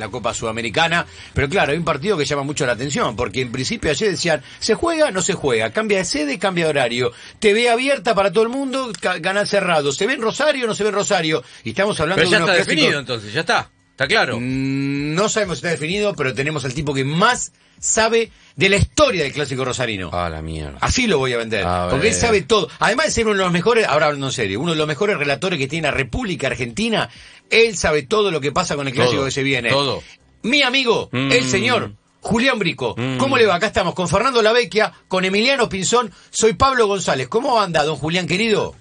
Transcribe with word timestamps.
la 0.00 0.08
Copa 0.08 0.34
Sudamericana, 0.34 1.06
pero 1.34 1.48
claro, 1.48 1.72
hay 1.72 1.78
un 1.78 1.84
partido 1.84 2.16
que 2.16 2.24
llama 2.24 2.42
mucho 2.42 2.66
la 2.66 2.72
atención, 2.72 3.14
porque 3.16 3.40
en 3.40 3.52
principio 3.52 3.90
ayer 3.90 4.10
decían, 4.10 4.42
¿se 4.58 4.74
juega? 4.74 5.10
No 5.10 5.22
se 5.22 5.34
juega, 5.34 5.70
cambia 5.70 5.98
de 5.98 6.04
sede, 6.04 6.38
cambia 6.38 6.64
de 6.64 6.70
horario, 6.70 7.12
TV 7.38 7.70
abierta 7.70 8.14
para 8.14 8.32
todo 8.32 8.44
el 8.44 8.50
mundo, 8.50 8.90
ca- 9.00 9.20
canal 9.22 9.46
cerrado, 9.46 9.92
¿se 9.92 10.06
ve 10.06 10.14
en 10.14 10.22
Rosario? 10.22 10.66
No 10.66 10.74
se 10.74 10.82
ve 10.82 10.88
en 10.88 10.94
Rosario, 10.96 11.44
y 11.64 11.70
estamos 11.70 12.00
hablando 12.00 12.20
Pero 12.20 12.30
ya 12.30 12.38
de 12.38 12.42
está 12.44 12.54
clásicos- 12.54 12.66
definido 12.66 12.98
entonces, 13.00 13.32
ya 13.32 13.40
está. 13.40 13.70
Está 13.92 14.06
claro. 14.08 14.38
Mm, 14.40 15.14
No 15.14 15.28
sabemos 15.28 15.58
si 15.58 15.66
está 15.66 15.70
definido, 15.78 16.14
pero 16.14 16.32
tenemos 16.32 16.64
al 16.64 16.72
tipo 16.72 16.94
que 16.94 17.04
más 17.04 17.52
sabe 17.78 18.30
de 18.56 18.68
la 18.68 18.76
historia 18.76 19.22
del 19.22 19.32
clásico 19.32 19.64
rosarino. 19.64 20.10
Ah, 20.12 20.28
la 20.28 20.42
mierda. 20.42 20.78
Así 20.80 21.06
lo 21.06 21.18
voy 21.18 21.32
a 21.32 21.38
vender. 21.38 21.64
A 21.66 21.88
porque 21.90 22.08
él 22.08 22.14
sabe 22.14 22.42
todo. 22.42 22.68
Además 22.78 23.06
de 23.06 23.12
ser 23.12 23.26
uno 23.26 23.36
de 23.36 23.42
los 23.44 23.52
mejores, 23.52 23.86
ahora 23.86 24.06
hablando 24.06 24.26
en 24.26 24.32
serio, 24.32 24.60
uno 24.60 24.72
de 24.72 24.78
los 24.78 24.86
mejores 24.86 25.16
relatores 25.18 25.58
que 25.58 25.68
tiene 25.68 25.88
la 25.88 25.94
República 25.94 26.48
Argentina, 26.48 27.08
él 27.48 27.76
sabe 27.76 28.02
todo 28.02 28.30
lo 28.30 28.40
que 28.40 28.52
pasa 28.52 28.76
con 28.76 28.86
el 28.86 28.92
clásico 28.94 29.16
Todo, 29.18 29.24
que 29.26 29.30
se 29.30 29.42
viene. 29.42 29.70
todo. 29.70 30.02
Mi 30.42 30.62
amigo, 30.62 31.08
Mm. 31.12 31.32
el 31.32 31.44
señor 31.48 31.92
Julián 32.20 32.58
Brico. 32.58 32.94
Mm. 32.98 33.16
¿Cómo 33.18 33.36
le 33.38 33.46
va? 33.46 33.54
Acá 33.54 33.66
estamos 33.68 33.94
con 33.94 34.08
Fernando 34.08 34.42
Lavecchia, 34.42 34.92
con 35.08 35.24
Emiliano 35.24 35.68
Pinzón. 35.68 36.12
Soy 36.30 36.52
Pablo 36.54 36.86
González. 36.86 37.28
¿Cómo 37.28 37.60
anda, 37.60 37.82
don 37.84 37.96
Julián 37.96 38.26
querido? 38.26 38.74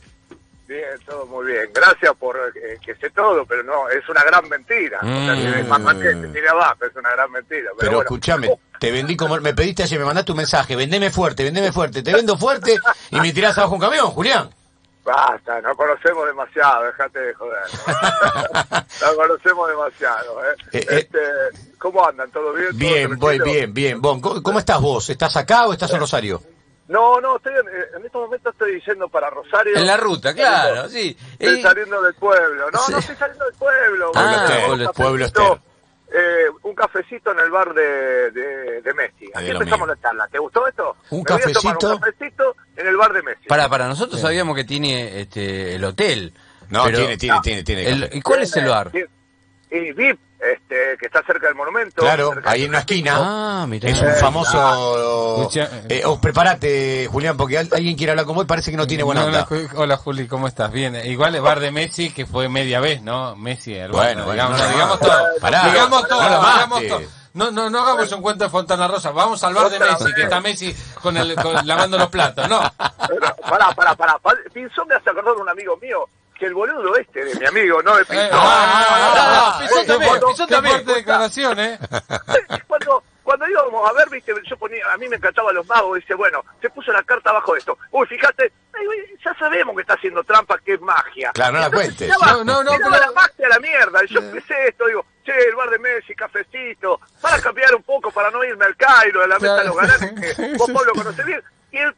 Bien, 0.67 0.81
todo 1.05 1.25
muy 1.25 1.47
bien. 1.47 1.61
Gracias 1.73 2.11
por 2.19 2.35
eh, 2.37 2.77
que 2.85 2.93
sé 2.95 3.09
todo, 3.09 3.43
pero 3.45 3.63
no, 3.63 3.89
es 3.89 4.07
una 4.07 4.23
gran 4.23 4.47
mentira. 4.47 4.99
O 5.01 5.05
sea, 5.07 5.35
Mm. 5.35 5.53
que 5.53 5.63
más, 5.63 5.81
más 5.81 5.95
que 5.95 6.09
te 6.09 6.27
tire 6.27 6.47
abajo, 6.49 6.85
es 6.85 6.95
una 6.95 7.09
gran 7.11 7.31
mentira. 7.31 7.61
Pero, 7.63 7.75
Pero 7.79 7.91
bueno. 7.91 8.01
escúchame, 8.03 8.47
te 8.79 8.91
vendí 8.91 9.17
como 9.17 9.37
me 9.39 9.53
pediste 9.53 9.83
ayer, 9.83 9.99
me 9.99 10.05
mandaste 10.05 10.31
un 10.31 10.37
mensaje, 10.37 10.75
vendeme 10.75 11.11
fuerte, 11.11 11.43
vendeme 11.43 11.71
fuerte, 11.71 12.01
te 12.01 12.13
vendo 12.13 12.37
fuerte 12.37 12.77
y 13.11 13.19
me 13.19 13.31
tirás 13.33 13.57
abajo 13.57 13.75
un 13.75 13.81
camión, 13.81 14.07
Julián. 14.11 14.49
Basta, 15.03 15.59
no 15.61 15.75
conocemos 15.75 16.25
demasiado, 16.27 16.83
dejate 16.85 17.19
de 17.19 17.33
joder. 17.33 17.61
no 19.01 19.15
conocemos 19.15 19.69
demasiado, 19.69 20.43
¿eh? 20.43 20.55
Eh, 20.73 20.77
eh. 20.77 20.85
Este, 20.99 21.19
¿Cómo 21.79 22.07
andan? 22.07 22.29
¿Todo 22.31 22.53
bien? 22.53 22.69
¿Todo 22.69 22.77
Bien, 22.77 23.17
voy 23.17 23.39
bien, 23.39 23.73
bien. 23.73 24.01
Bon, 24.01 24.21
¿cómo, 24.21 24.43
cómo 24.43 24.59
estás 24.59 24.79
vos? 24.79 25.09
¿Estás 25.09 25.35
acá 25.37 25.67
o 25.67 25.73
estás 25.73 25.91
en 25.93 25.99
Rosario? 25.99 26.43
No, 26.89 27.19
no, 27.21 27.37
estoy 27.37 27.53
en, 27.53 27.67
eh, 27.67 27.85
en 27.97 28.05
estos 28.05 28.21
momentos 28.21 28.53
estoy 28.53 28.81
yendo 28.85 29.07
para 29.09 29.29
Rosario. 29.29 29.75
En 29.75 29.85
la 29.85 29.97
ruta, 29.97 30.33
claro, 30.33 30.89
sí. 30.89 31.17
Estoy 31.37 31.61
saliendo 31.61 32.01
del 32.01 32.13
pueblo. 32.15 32.69
No, 32.71 32.79
Sí. 32.79 32.91
no 32.91 32.97
estoy 32.99 33.15
saliendo 33.15 33.45
del 33.45 33.53
pueblo. 33.55 34.11
Ah, 34.15 34.47
pueblo. 34.65 34.91
Pueblo 34.93 35.25
eh, 36.11 36.45
un 36.63 36.73
cafecito 36.75 37.31
en 37.31 37.39
el 37.39 37.51
bar 37.51 37.73
de, 37.73 38.31
de, 38.31 38.81
de 38.81 38.93
Messi. 38.93 39.25
Lo 39.33 39.39
empezamos 39.39 39.87
mío. 39.87 39.95
la 39.95 40.01
charla. 40.01 40.27
¿Te 40.27 40.39
gustó 40.39 40.67
esto? 40.67 40.95
Un 41.11 41.23
Me 41.27 41.33
voy 41.33 41.41
a 41.41 41.53
tomar 41.53 41.77
cafecito. 41.77 41.93
Un 41.93 41.99
cafecito 41.99 42.55
en 42.75 42.87
el 42.87 42.97
bar 42.97 43.13
de 43.13 43.21
Messi. 43.23 43.47
para, 43.47 43.69
para, 43.69 43.87
nosotros 43.87 44.19
sabíamos 44.19 44.55
que 44.55 44.63
tiene 44.63 45.21
este 45.21 45.75
el 45.75 45.83
hotel. 45.83 46.33
No, 46.69 46.83
pero- 46.85 46.97
tiene, 46.99 47.17
tiene, 47.17 47.41
tiene, 47.41 47.63
tiene. 47.63 47.87
el-. 47.89 48.09
¿Y 48.13 48.21
cuál 48.21 48.43
es 48.43 48.55
el 48.55 48.65
bar? 48.67 48.91
Y, 48.93 49.03
y 49.71 49.91
VIP, 49.93 50.19
este, 50.39 50.97
que 50.99 51.05
está 51.05 51.21
cerca 51.23 51.47
del 51.47 51.55
monumento. 51.55 52.01
Claro, 52.01 52.33
ahí 52.45 52.63
en 52.63 52.69
una 52.69 52.79
esquina. 52.79 53.13
Ah, 53.17 53.65
mirá. 53.67 53.89
Es 53.89 54.01
un 54.01 54.13
famoso... 54.13 55.41
Escucha, 55.41 55.69
Eh, 55.89 56.03
oh, 56.05 56.19
prepárate, 56.19 57.07
Julián, 57.11 57.37
porque 57.37 57.57
al- 57.57 57.69
alguien 57.73 57.95
quiere 57.95 58.11
hablar 58.11 58.25
con 58.25 58.35
vos 58.35 58.45
y 58.45 58.47
parece 58.47 58.71
que 58.71 58.77
no 58.77 58.87
tiene 58.87 59.03
buena 59.03 59.21
No, 59.21 59.27
onda. 59.27 59.47
no, 59.49 59.79
hola 59.81 59.97
Juli, 59.97 60.27
¿cómo 60.27 60.47
estás? 60.47 60.71
Bien, 60.71 60.95
igual 61.05 61.35
el 61.35 61.41
bar 61.41 61.59
de 61.59 61.71
Messi 61.71 62.11
que 62.11 62.25
fue 62.25 62.49
media 62.49 62.79
vez, 62.79 63.01
¿no? 63.01 63.35
Messi, 63.35 63.75
el 63.75 63.91
Bueno, 63.91 64.25
bueno, 64.25 64.31
digamos, 64.31 64.59
no 64.59 64.67
digamos 64.69 64.99
mates. 65.01 65.07
todo. 65.17 65.27
Pará, 65.41 65.65
digamos 65.69 66.07
todo, 66.07 66.21
no 66.21 66.53
digamos 66.53 66.87
todo. 66.87 67.01
No, 67.31 67.51
no, 67.51 67.69
no 67.69 67.83
hagamos 67.83 68.11
un 68.11 68.21
cuento 68.23 68.43
de 68.45 68.49
Fontana 68.49 68.87
Rosa, 68.87 69.11
vamos 69.11 69.43
al 69.43 69.53
bar 69.53 69.69
de 69.69 69.79
Messi, 69.79 70.13
que 70.15 70.23
está 70.23 70.39
Messi 70.41 70.75
con 71.01 71.15
el, 71.15 71.35
con- 71.35 71.65
lavando 71.67 71.97
los 71.97 72.09
platos, 72.09 72.49
no. 72.49 72.59
Pero, 73.07 73.35
pará, 73.47 73.71
pará, 73.75 73.93
pará. 73.95 74.17
Pa- 74.17 74.33
Pinzón 74.51 74.87
me 74.87 74.95
hace 74.95 75.11
acordar 75.11 75.35
de 75.35 75.41
un 75.41 75.49
amigo 75.49 75.77
mío, 75.77 76.09
que 76.39 76.45
el 76.45 76.53
boludo 76.53 76.95
este 76.95 77.25
de 77.25 77.35
mi 77.35 77.45
amigo, 77.45 77.83
no 77.83 77.95
de 77.97 78.05
Pinzón. 78.05 78.25
Eh, 78.25 78.29
ah, 78.31 79.59
ah, 79.61 80.45
también, 80.47 80.85
declaración, 80.85 81.59
¿eh? 81.59 81.77
cuando 82.67 83.03
cuando 83.29 83.47
íbamos 83.47 83.87
a 83.87 83.93
ver, 83.93 84.09
viste, 84.09 84.33
yo 84.49 84.57
ponía, 84.57 84.83
a 84.91 84.97
mí 84.97 85.07
me 85.07 85.17
encantaba 85.17 85.53
los 85.53 85.67
magos, 85.67 85.97
dice, 85.97 86.15
bueno, 86.15 86.43
se 86.59 86.69
puso 86.71 86.91
la 86.91 87.03
carta 87.03 87.29
abajo 87.29 87.53
de 87.53 87.59
esto. 87.59 87.77
Uy, 87.91 88.07
fíjate, 88.07 88.51
ya 89.23 89.35
sabemos 89.35 89.75
que 89.75 89.81
está 89.81 89.93
haciendo 89.93 90.23
trampa, 90.23 90.57
que 90.57 90.73
es 90.73 90.81
magia. 90.81 91.31
Claro, 91.33 91.53
no 91.53 91.59
la 91.59 91.69
cuentes. 91.69 92.09
No, 92.09 92.43
no, 92.43 92.63
no, 92.63 92.71
pero- 92.71 92.89
la 92.89 93.11
magia 93.11 93.45
a 93.45 93.49
la 93.49 93.59
mierda. 93.59 93.99
Yo 94.09 94.19
empecé 94.19 94.69
esto, 94.69 94.87
digo, 94.87 95.05
che, 95.23 95.31
el 95.47 95.55
bar 95.55 95.69
de 95.69 95.77
Messi, 95.77 96.15
cafecito, 96.15 96.99
para 97.21 97.39
cambiar 97.39 97.75
un 97.75 97.83
poco, 97.83 98.09
para 98.09 98.31
no 98.31 98.43
irme 98.43 98.65
al 98.65 98.75
Cairo, 98.75 99.21
a 99.21 99.27
la 99.27 99.37
mesa 99.37 99.57
de 99.57 99.65
los 99.65 99.75
galanes, 99.75 100.35
que 100.35 100.53
vos, 100.57 100.71
Pablo, 100.71 100.93
conocés 100.93 101.25
bien. 101.25 101.43
Y 101.71 101.77
él, 101.77 101.95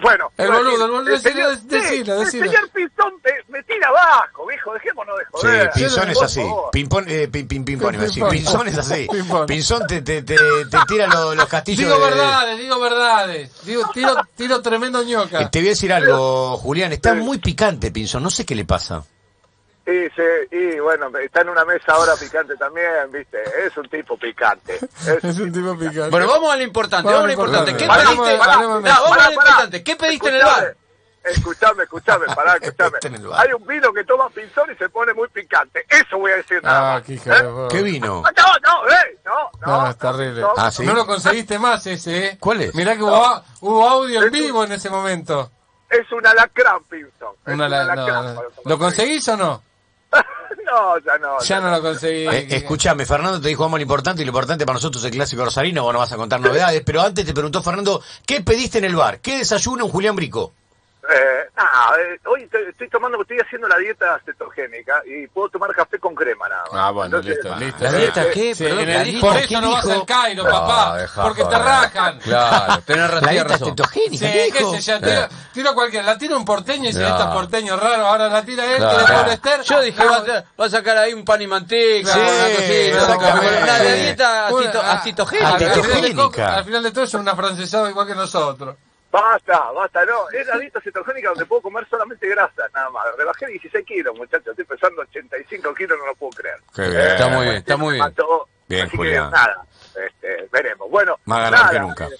bueno. 0.00 0.32
El 0.38 0.50
boludo, 0.50 0.84
el 0.86 0.90
boludo, 0.92 1.10
decilo, 1.10 1.50
señor- 1.50 1.58
decilo. 1.68 2.22
El 2.22 2.30
señor 2.30 2.70
Pistón 2.70 3.20
tira 3.62 3.88
abajo, 3.88 4.46
viejo, 4.46 4.72
dejémonos 4.74 5.18
de 5.18 5.24
Sí, 5.24 5.30
joder. 5.32 5.70
Pinzón 5.72 6.10
es 6.10 6.22
así. 6.22 6.42
Pimpón, 6.72 7.04
eh, 7.08 7.28
pin, 7.30 7.48
pin, 7.48 7.64
pimpón, 7.64 7.94
iba 7.94 8.02
a 8.02 8.06
decir. 8.06 8.22
Pimpón. 8.22 8.36
Pinzón 8.36 8.68
es 8.68 8.78
así. 8.78 9.06
Pinzón 9.46 9.86
te, 9.86 10.02
te, 10.02 10.22
te, 10.22 10.36
te 10.36 10.78
tira 10.88 11.06
los, 11.06 11.36
los 11.36 11.46
castillos 11.46 11.86
Digo 11.86 11.98
de- 11.98 12.10
verdades, 12.10 12.58
digo 12.58 12.80
verdades. 12.80 13.50
Digo, 13.64 13.82
tiro, 13.92 14.16
tiro 14.36 14.62
tremendo 14.62 15.00
Eh, 15.02 15.06
ñoca. 15.06 15.50
Te 15.50 15.58
voy 15.60 15.68
a 15.68 15.70
decir 15.70 15.92
algo, 15.92 16.56
Julián. 16.58 16.92
Está 16.92 17.14
Sí. 17.14 17.20
muy 17.20 17.38
picante, 17.38 17.90
Pinzón. 17.90 18.22
No 18.22 18.30
sé 18.30 18.44
qué 18.44 18.54
le 18.54 18.64
pasa. 18.64 19.04
Y, 19.86 20.08
se- 20.14 20.48
y 20.52 20.78
bueno, 20.78 21.10
está 21.18 21.40
en 21.40 21.48
una 21.48 21.64
mesa 21.64 21.92
ahora 21.94 22.14
picante 22.14 22.54
también, 22.56 22.86
viste, 23.12 23.38
es 23.66 23.76
un 23.76 23.88
tipo 23.88 24.16
picante. 24.16 24.74
Es- 24.76 25.24
Es 25.24 25.38
un 25.40 25.50
tipo 25.52 25.76
picante. 25.76 26.10
Bueno, 26.10 26.28
vamos 26.28 26.52
a 26.52 26.56
lo 26.56 26.62
importante, 26.62 27.10
Vamos 27.10 27.22
vamos 27.22 27.24
a 27.24 27.26
lo 27.26 27.32
importante. 27.32 27.76
¿Qué 27.76 27.88
pediste? 27.88 28.14
No, 28.14 28.20
vamos 28.38 29.18
a 29.18 29.26
lo 29.26 29.32
importante. 29.32 29.82
¿Qué 29.82 29.96
pediste 29.96 30.28
en 30.28 30.34
el 30.36 30.42
bar? 30.44 30.76
Escuchame, 31.24 31.82
escuchame, 31.84 32.26
pará, 32.34 32.54
escuchame. 32.60 32.94
Está 32.96 33.08
en 33.08 33.14
el 33.16 33.26
bar. 33.26 33.46
Hay 33.46 33.52
un 33.52 33.66
vino 33.66 33.92
que 33.92 34.04
toma 34.04 34.28
pinzón 34.30 34.70
y 34.72 34.76
se 34.76 34.88
pone 34.88 35.12
muy 35.14 35.28
picante. 35.28 35.84
Eso 35.88 36.18
voy 36.18 36.32
a 36.32 36.36
decir 36.36 36.62
nada 36.62 36.92
Ah, 36.92 36.94
más. 36.94 37.02
qué 37.04 37.14
¿Eh? 37.14 37.68
¿Qué 37.70 37.82
vino? 37.82 38.22
Ah, 38.26 38.32
No, 38.36 38.44
no, 38.84 38.88
eh, 38.88 39.18
no, 39.24 39.50
no. 39.66 39.82
No, 39.84 39.90
es 39.90 39.98
terrible. 39.98 40.40
no. 40.40 40.52
Ah, 40.56 40.70
¿sí? 40.70 40.84
No 40.84 40.94
lo 40.94 41.06
conseguiste 41.06 41.58
más 41.58 41.86
ese, 41.86 42.26
¿eh? 42.26 42.36
¿Cuál 42.40 42.62
es? 42.62 42.74
Mirá 42.74 42.96
que 42.96 43.02
hubo, 43.02 43.42
hubo 43.60 43.88
audio 43.88 44.22
en 44.22 44.30
vivo 44.32 44.64
en 44.64 44.72
ese 44.72 44.88
momento. 44.90 45.50
Es 45.90 46.10
un 46.12 46.24
alacrán, 46.26 46.84
pinzón. 46.84 47.34
Es 47.46 47.52
Una 47.54 47.64
un 47.66 47.70
la- 47.70 47.84
no, 47.84 47.92
alacrán. 47.92 48.34
no. 48.36 48.42
¿Lo 48.64 48.78
conseguís 48.78 49.28
o 49.28 49.36
no? 49.36 49.62
No, 50.66 50.98
ya 50.98 51.18
no. 51.18 51.40
Ya 51.40 51.60
no 51.60 51.70
lo 51.70 51.80
conseguí. 51.82 52.28
Eh, 52.28 52.46
escúchame, 52.50 53.04
Fernando 53.04 53.40
te 53.40 53.48
dijo 53.48 53.62
vamos 53.64 53.76
a 53.76 53.78
lo 53.78 53.82
importante 53.82 54.22
y 54.22 54.24
lo 54.24 54.30
importante 54.30 54.64
para 54.64 54.74
nosotros 54.74 55.02
es 55.02 55.10
el 55.10 55.16
clásico 55.16 55.44
rosarino, 55.44 55.82
vos 55.82 55.92
no 55.92 55.98
vas 55.98 56.12
a 56.12 56.16
contar 56.16 56.40
novedades, 56.40 56.82
pero 56.86 57.00
antes 57.02 57.26
te 57.26 57.32
preguntó 57.32 57.60
Fernando, 57.62 58.00
¿qué 58.24 58.40
pediste 58.40 58.78
en 58.78 58.84
el 58.84 58.94
bar? 58.94 59.18
¿Qué 59.20 59.38
desayuno 59.38 59.86
un 59.86 59.90
Julián 59.90 60.14
Brico? 60.14 60.52
Eh, 61.12 61.48
eh, 61.56 62.20
hoy 62.26 62.44
estoy, 62.44 62.62
estoy 62.68 62.88
tomando, 62.88 63.20
estoy 63.20 63.38
haciendo 63.40 63.66
la 63.66 63.76
dieta 63.78 64.20
cetogénica 64.24 65.02
y 65.04 65.26
puedo 65.26 65.48
tomar 65.48 65.74
café 65.74 65.98
con 65.98 66.14
crema 66.14 66.48
nada 66.48 66.62
más. 66.70 66.72
Ah, 66.74 66.90
bueno, 66.92 67.16
Entonces, 67.18 67.42
listo, 67.44 67.58
listo. 67.58 67.84
¿La 67.84 67.92
dieta 67.92 68.30
qué? 68.30 68.54
Sí, 68.54 68.64
Perdón, 68.64 68.88
¿la 68.88 69.02
dieta 69.02 69.20
por 69.26 69.36
qué 69.38 69.44
eso 69.44 69.60
no 69.60 69.70
vas 69.72 69.88
al 69.88 70.06
Cairo, 70.06 70.44
Ah, 70.46 70.50
papá. 70.50 71.22
porque 71.22 71.44
te 71.44 71.58
rajan. 71.58 72.18
Claro, 72.20 72.82
tenés 72.86 73.10
razón. 73.10 73.24
La 73.26 73.30
dieta 73.32 73.48
razón. 73.48 73.68
cetogénica, 73.70 74.26
Sí, 74.26 74.52
¿qué 74.52 74.64
sé 74.64 74.80
yo, 74.92 75.00
tiro, 75.00 75.28
tiro 75.52 75.74
cualquiera. 75.74 76.06
La 76.06 76.18
tiro 76.18 76.36
un 76.36 76.44
porteño 76.44 76.84
y 76.84 76.86
dice, 76.88 77.00
Claro. 77.00 77.14
esta 77.16 77.28
es 77.28 77.34
porteño 77.34 77.76
raro, 77.76 78.06
ahora 78.06 78.28
la 78.28 78.42
tira 78.44 78.64
él, 78.66 78.76
Claro. 78.76 79.04
que 79.06 79.12
le 79.12 79.18
pone 79.18 79.32
Esther. 79.34 79.60
Yo 79.62 79.80
dije, 79.80 80.04
va 80.04 80.16
a, 80.16 80.44
va 80.60 80.66
a 80.66 80.70
sacar 80.70 80.96
ahí 80.98 81.12
un 81.12 81.24
pan 81.24 81.42
y 81.42 81.46
manteca, 81.48 82.12
Sí, 82.12 82.20
una 82.92 83.06
cosita, 83.16 83.60
una 83.62 83.78
dieta 83.80 84.48
acito- 84.48 84.80
ah, 84.84 86.56
Al 86.56 86.64
final 86.64 86.82
de 86.84 86.90
todo 86.92 87.04
es 87.04 87.14
una 87.14 87.34
francesada 87.34 87.90
igual 87.90 88.06
que 88.06 88.14
nosotros. 88.14 88.76
Basta, 89.10 89.72
basta, 89.72 90.04
no. 90.04 90.30
Es 90.30 90.46
la 90.46 90.58
dieta 90.58 90.80
cetogénica 90.80 91.30
donde 91.30 91.46
puedo 91.46 91.62
comer 91.62 91.86
solamente 91.88 92.28
grasa, 92.28 92.68
nada 92.72 92.90
más. 92.90 93.04
Rebajé 93.16 93.46
16 93.46 93.84
kilos, 93.84 94.16
muchachos. 94.16 94.48
Estoy 94.48 94.64
pesando 94.64 95.02
85 95.02 95.74
kilos, 95.74 95.98
no 95.98 96.06
lo 96.06 96.14
puedo 96.14 96.30
creer. 96.30 96.56
Qué 96.74 96.82
bien. 96.82 97.00
Está 97.00 97.28
muy 97.28 97.44
bien, 97.44 97.56
está 97.56 97.76
muy 97.76 97.94
bien. 97.94 98.04
mató. 98.04 98.48
Bien, 98.68 98.86
Así 98.86 98.96
Julián. 98.96 99.30
que 99.30 99.36
nada, 99.36 99.66
este, 100.06 100.48
veremos. 100.52 100.88
Bueno, 100.88 101.18
Más 101.24 101.50
ganador 101.50 101.58
nada, 101.58 101.72
que 101.72 101.80
nunca. 101.80 102.08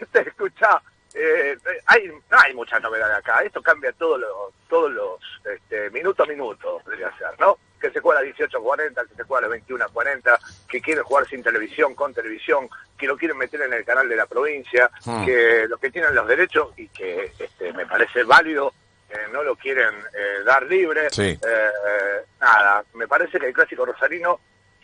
Este, 0.00 0.20
escuchá, 0.20 0.80
eh, 1.14 1.54
hay, 1.84 2.08
no 2.08 2.38
hay 2.38 2.54
mucha 2.54 2.80
novedad 2.80 3.14
acá. 3.14 3.40
Esto 3.40 3.60
cambia 3.60 3.92
todos 3.92 4.18
los, 4.18 4.54
todos 4.70 4.90
los 4.90 5.20
este, 5.54 5.90
minuto 5.90 6.22
a 6.22 6.26
minuto, 6.26 6.80
podría 6.82 7.14
ser, 7.18 7.38
¿no? 7.38 7.58
Que 7.78 7.90
se 7.90 8.00
juega 8.00 8.20
a 8.20 8.24
18.40, 8.24 9.06
que 9.08 9.14
se 9.14 9.22
juega 9.24 9.46
a 9.46 9.50
las 9.50 9.58
21.40, 10.86 10.88
que 10.88 10.92
quieren 10.92 11.04
jugar 11.04 11.26
sin 11.28 11.42
televisión, 11.42 11.94
con 11.94 12.14
televisión, 12.14 12.68
que 12.96 13.06
lo 13.06 13.16
quieren 13.16 13.36
meter 13.36 13.60
en 13.62 13.72
el 13.72 13.84
canal 13.84 14.08
de 14.08 14.16
la 14.16 14.26
provincia, 14.26 14.90
Hmm. 15.04 15.24
que 15.24 15.66
los 15.68 15.80
que 15.80 15.90
tienen 15.90 16.14
los 16.14 16.26
derechos 16.26 16.72
y 16.76 16.88
que 16.88 17.32
este, 17.38 17.72
me 17.72 17.86
parece 17.86 18.24
válido, 18.24 18.72
eh, 19.08 19.16
no 19.32 19.42
lo 19.42 19.56
quieren 19.56 19.94
eh, 20.14 20.42
dar 20.44 20.62
libre. 20.64 21.10
Sí. 21.10 21.38
Eh, 21.40 21.70
nada, 22.40 22.84
me 22.94 23.06
parece 23.06 23.38
que 23.38 23.46
el 23.46 23.52
clásico 23.52 23.84
rosarino 23.84 24.40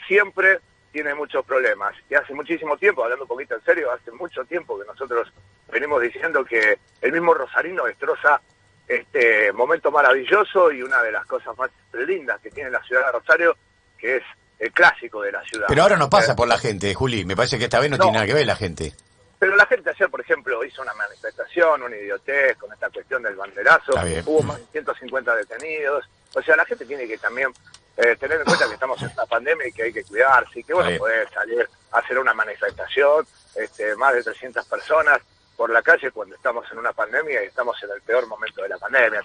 siempre 0.07 0.61
tiene 0.93 1.15
muchos 1.15 1.45
problemas. 1.45 1.95
Y 2.11 2.15
hace 2.15 2.35
muchísimo 2.35 2.77
tiempo, 2.77 3.03
hablando 3.03 3.25
un 3.25 3.29
poquito 3.29 3.55
en 3.55 3.65
serio, 3.65 3.91
hace 3.91 4.11
mucho 4.13 4.45
tiempo 4.45 4.79
que 4.79 4.87
nosotros 4.87 5.33
venimos 5.71 6.03
diciendo 6.03 6.45
que 6.45 6.79
el 7.01 7.13
mismo 7.13 7.33
rosarino 7.35 7.85
destroza 7.85 8.41
este 8.87 9.53
momento 9.53 9.91
maravilloso 9.91 10.71
y 10.71 10.83
una 10.83 11.03
de 11.03 11.13
las 11.13 11.25
cosas 11.25 11.57
más 11.57 11.71
lindas 11.93 12.41
que 12.41 12.51
tiene 12.51 12.71
la 12.71 12.83
ciudad 12.83 13.07
de 13.07 13.13
Rosario, 13.13 13.57
que 13.97 14.17
es 14.17 14.23
el 14.63 14.73
clásico 14.73 15.21
de 15.23 15.33
la 15.33 15.43
ciudad. 15.43 15.67
Pero 15.69 15.83
ahora 15.83 15.97
no 15.97 16.09
pasa 16.09 16.33
Eh, 16.33 16.37
por 16.37 16.47
la 16.49 16.57
gente, 16.59 16.95
Juli. 16.95 17.25
Me 17.25 17.35
parece 17.37 17.59
que 17.59 17.65
esta 17.65 17.81
vez 17.81 17.91
no, 17.91 17.97
No. 17.97 18.05
tiene 18.05 18.15
nada 18.19 18.27
que 18.27 18.35
ver 18.35 18.47
la 18.47 18.57
gente. 18.57 18.93
Pero 19.39 19.57
la 19.57 19.67
gente 19.67 19.91
ayer, 19.91 20.09
por 20.09 20.21
ejemplo, 20.21 20.65
hizo 20.65 20.83
una 20.83 20.95
manifestación, 20.95 21.83
una 21.83 21.97
idiotez 21.97 22.57
con 22.59 22.73
esta 22.73 22.89
cuestión 22.91 23.25
del 23.25 23.35
banderazo. 23.35 23.93
Hubo 24.27 24.43
más 24.43 24.59
de 24.59 24.67
150 24.71 25.35
detenidos. 25.35 26.05
O 26.35 26.43
sea, 26.43 26.55
la 26.57 26.65
gente 26.65 26.87
tiene 26.87 27.09
que 27.09 27.19
también 27.19 27.49
eh, 27.97 28.15
tener 28.21 28.39
en 28.39 28.45
cuenta 28.45 28.69
que 28.69 28.75
estamos 28.75 29.03
en 29.03 29.11
una 29.13 29.27
pandemia 29.27 29.67
y 29.67 29.73
que 29.73 29.83
hay 29.83 29.93
que 29.93 30.05
cuidarse 30.05 30.61
y 30.61 30.65
que 30.65 30.73
bueno, 30.75 30.97
poder 30.97 31.29
salir 31.31 31.69
a 31.91 31.99
hacer 31.99 32.19
una 32.21 32.33
manifestación, 32.33 33.27
este, 33.57 33.97
más 33.97 34.15
de 34.15 34.23
300 34.23 34.65
personas 34.67 35.19
por 35.57 35.71
la 35.71 35.83
calle 35.83 36.11
cuando 36.13 36.37
estamos 36.37 36.65
en 36.71 36.79
una 36.79 36.93
pandemia 36.93 37.43
y 37.43 37.47
estamos 37.49 37.77
en 37.83 37.91
el 37.91 38.01
peor 38.03 38.27
momento 38.29 38.63
de 38.63 38.69
la 38.69 38.79
pandemia. 38.79 39.21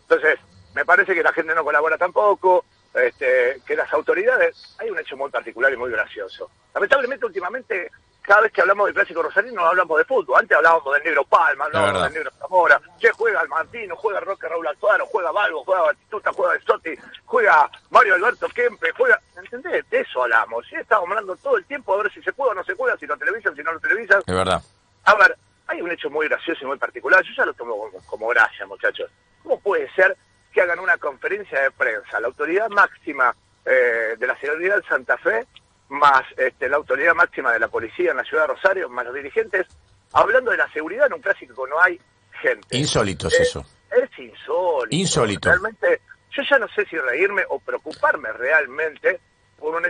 Entonces, 0.00 0.38
me 0.74 0.84
parece 0.84 1.14
que 1.14 1.22
la 1.22 1.32
gente 1.32 1.54
no 1.54 1.62
colabora 1.64 1.96
tampoco, 1.96 2.64
este, 2.94 3.60
que 3.66 3.76
las 3.76 3.92
autoridades, 3.92 4.76
hay 4.78 4.90
un 4.90 4.98
hecho 4.98 5.16
muy 5.16 5.30
particular 5.30 5.72
y 5.72 5.76
muy 5.76 5.90
gracioso. 5.90 6.50
Lamentablemente 6.74 7.26
últimamente, 7.26 7.90
cada 8.22 8.42
vez 8.42 8.52
que 8.52 8.60
hablamos 8.60 8.86
del 8.86 8.94
clásico 8.94 9.22
rosarino 9.22 9.62
no 9.62 9.68
hablamos 9.68 9.98
de 9.98 10.04
fútbol. 10.04 10.38
Antes 10.38 10.56
hablábamos 10.56 10.94
del 10.94 11.02
negro 11.02 11.24
Palma, 11.24 11.64
hablábamos 11.64 12.02
del 12.04 12.12
negro 12.12 12.30
Zamora, 12.38 12.80
que 13.00 13.10
juega 13.10 13.42
el 13.42 13.48
Martino, 13.48 13.96
juega 13.96 14.20
Roque 14.20 14.48
Raúl 14.48 14.66
Alfaro, 14.66 15.06
juega 15.06 15.32
Balbo, 15.32 15.64
juega 15.64 15.82
Batistuta, 15.82 16.32
juega 16.32 16.54
De 16.54 16.60
Sotti, 16.60 16.94
juega 17.24 17.70
Mario 17.90 18.14
Alberto 18.14 18.48
Kempe, 18.48 18.92
juega, 18.96 19.20
¿entendés? 19.36 19.88
De 19.90 20.00
eso 20.00 20.22
hablamos. 20.22 20.70
Y 20.70 20.76
estamos 20.76 21.08
hablando 21.08 21.36
todo 21.36 21.56
el 21.56 21.64
tiempo 21.64 21.94
a 21.94 22.02
ver 22.02 22.12
si 22.12 22.22
se 22.22 22.32
juega 22.32 22.52
o 22.52 22.54
no 22.54 22.64
se 22.64 22.74
juega, 22.74 22.96
si 22.96 23.06
lo 23.06 23.16
televisan, 23.16 23.56
si 23.56 23.62
no 23.62 23.72
lo 23.72 23.80
televisan. 23.80 24.20
Es 24.26 24.34
verdad. 24.34 24.62
A 25.04 25.14
ver, 25.16 25.36
hay 25.66 25.82
un 25.82 25.90
hecho 25.90 26.08
muy 26.10 26.28
gracioso 26.28 26.60
y 26.62 26.66
muy 26.66 26.78
particular. 26.78 27.24
Yo 27.24 27.32
ya 27.36 27.46
lo 27.46 27.54
tomo 27.54 27.76
como, 27.76 28.06
como 28.06 28.28
gracia, 28.28 28.66
muchachos. 28.66 29.10
¿Cómo 29.42 29.58
puede 29.60 29.90
ser 29.94 30.16
que 30.52 30.60
hagan 30.60 30.78
una 30.78 30.96
conferencia 30.98 31.60
de 31.60 31.70
prensa 31.70 32.20
la 32.20 32.28
autoridad 32.28 32.68
máxima 32.68 33.34
eh, 33.64 34.16
de 34.18 34.26
la 34.26 34.38
seguridad 34.38 34.76
de 34.76 34.82
Santa 34.88 35.16
Fe, 35.18 35.46
más 35.88 36.22
este, 36.36 36.68
la 36.68 36.76
autoridad 36.76 37.14
máxima 37.14 37.52
de 37.52 37.58
la 37.58 37.68
policía 37.68 38.10
en 38.10 38.16
la 38.16 38.24
ciudad 38.24 38.44
de 38.44 38.54
Rosario, 38.54 38.88
más 38.88 39.04
los 39.04 39.14
dirigentes, 39.14 39.66
hablando 40.12 40.50
de 40.50 40.56
la 40.56 40.70
seguridad 40.72 41.06
en 41.06 41.14
un 41.14 41.20
clásico 41.20 41.66
no 41.66 41.80
hay 41.80 42.00
gente? 42.40 42.76
Insólito 42.76 43.28
es 43.28 43.40
eso. 43.40 43.64
Es 43.90 44.18
insólito. 44.18 44.96
Insólito. 44.96 45.48
Realmente, 45.48 46.00
yo 46.30 46.42
ya 46.48 46.58
no 46.58 46.68
sé 46.68 46.84
si 46.86 46.96
reírme 46.96 47.44
o 47.48 47.58
preocuparme 47.58 48.32
realmente 48.32 49.20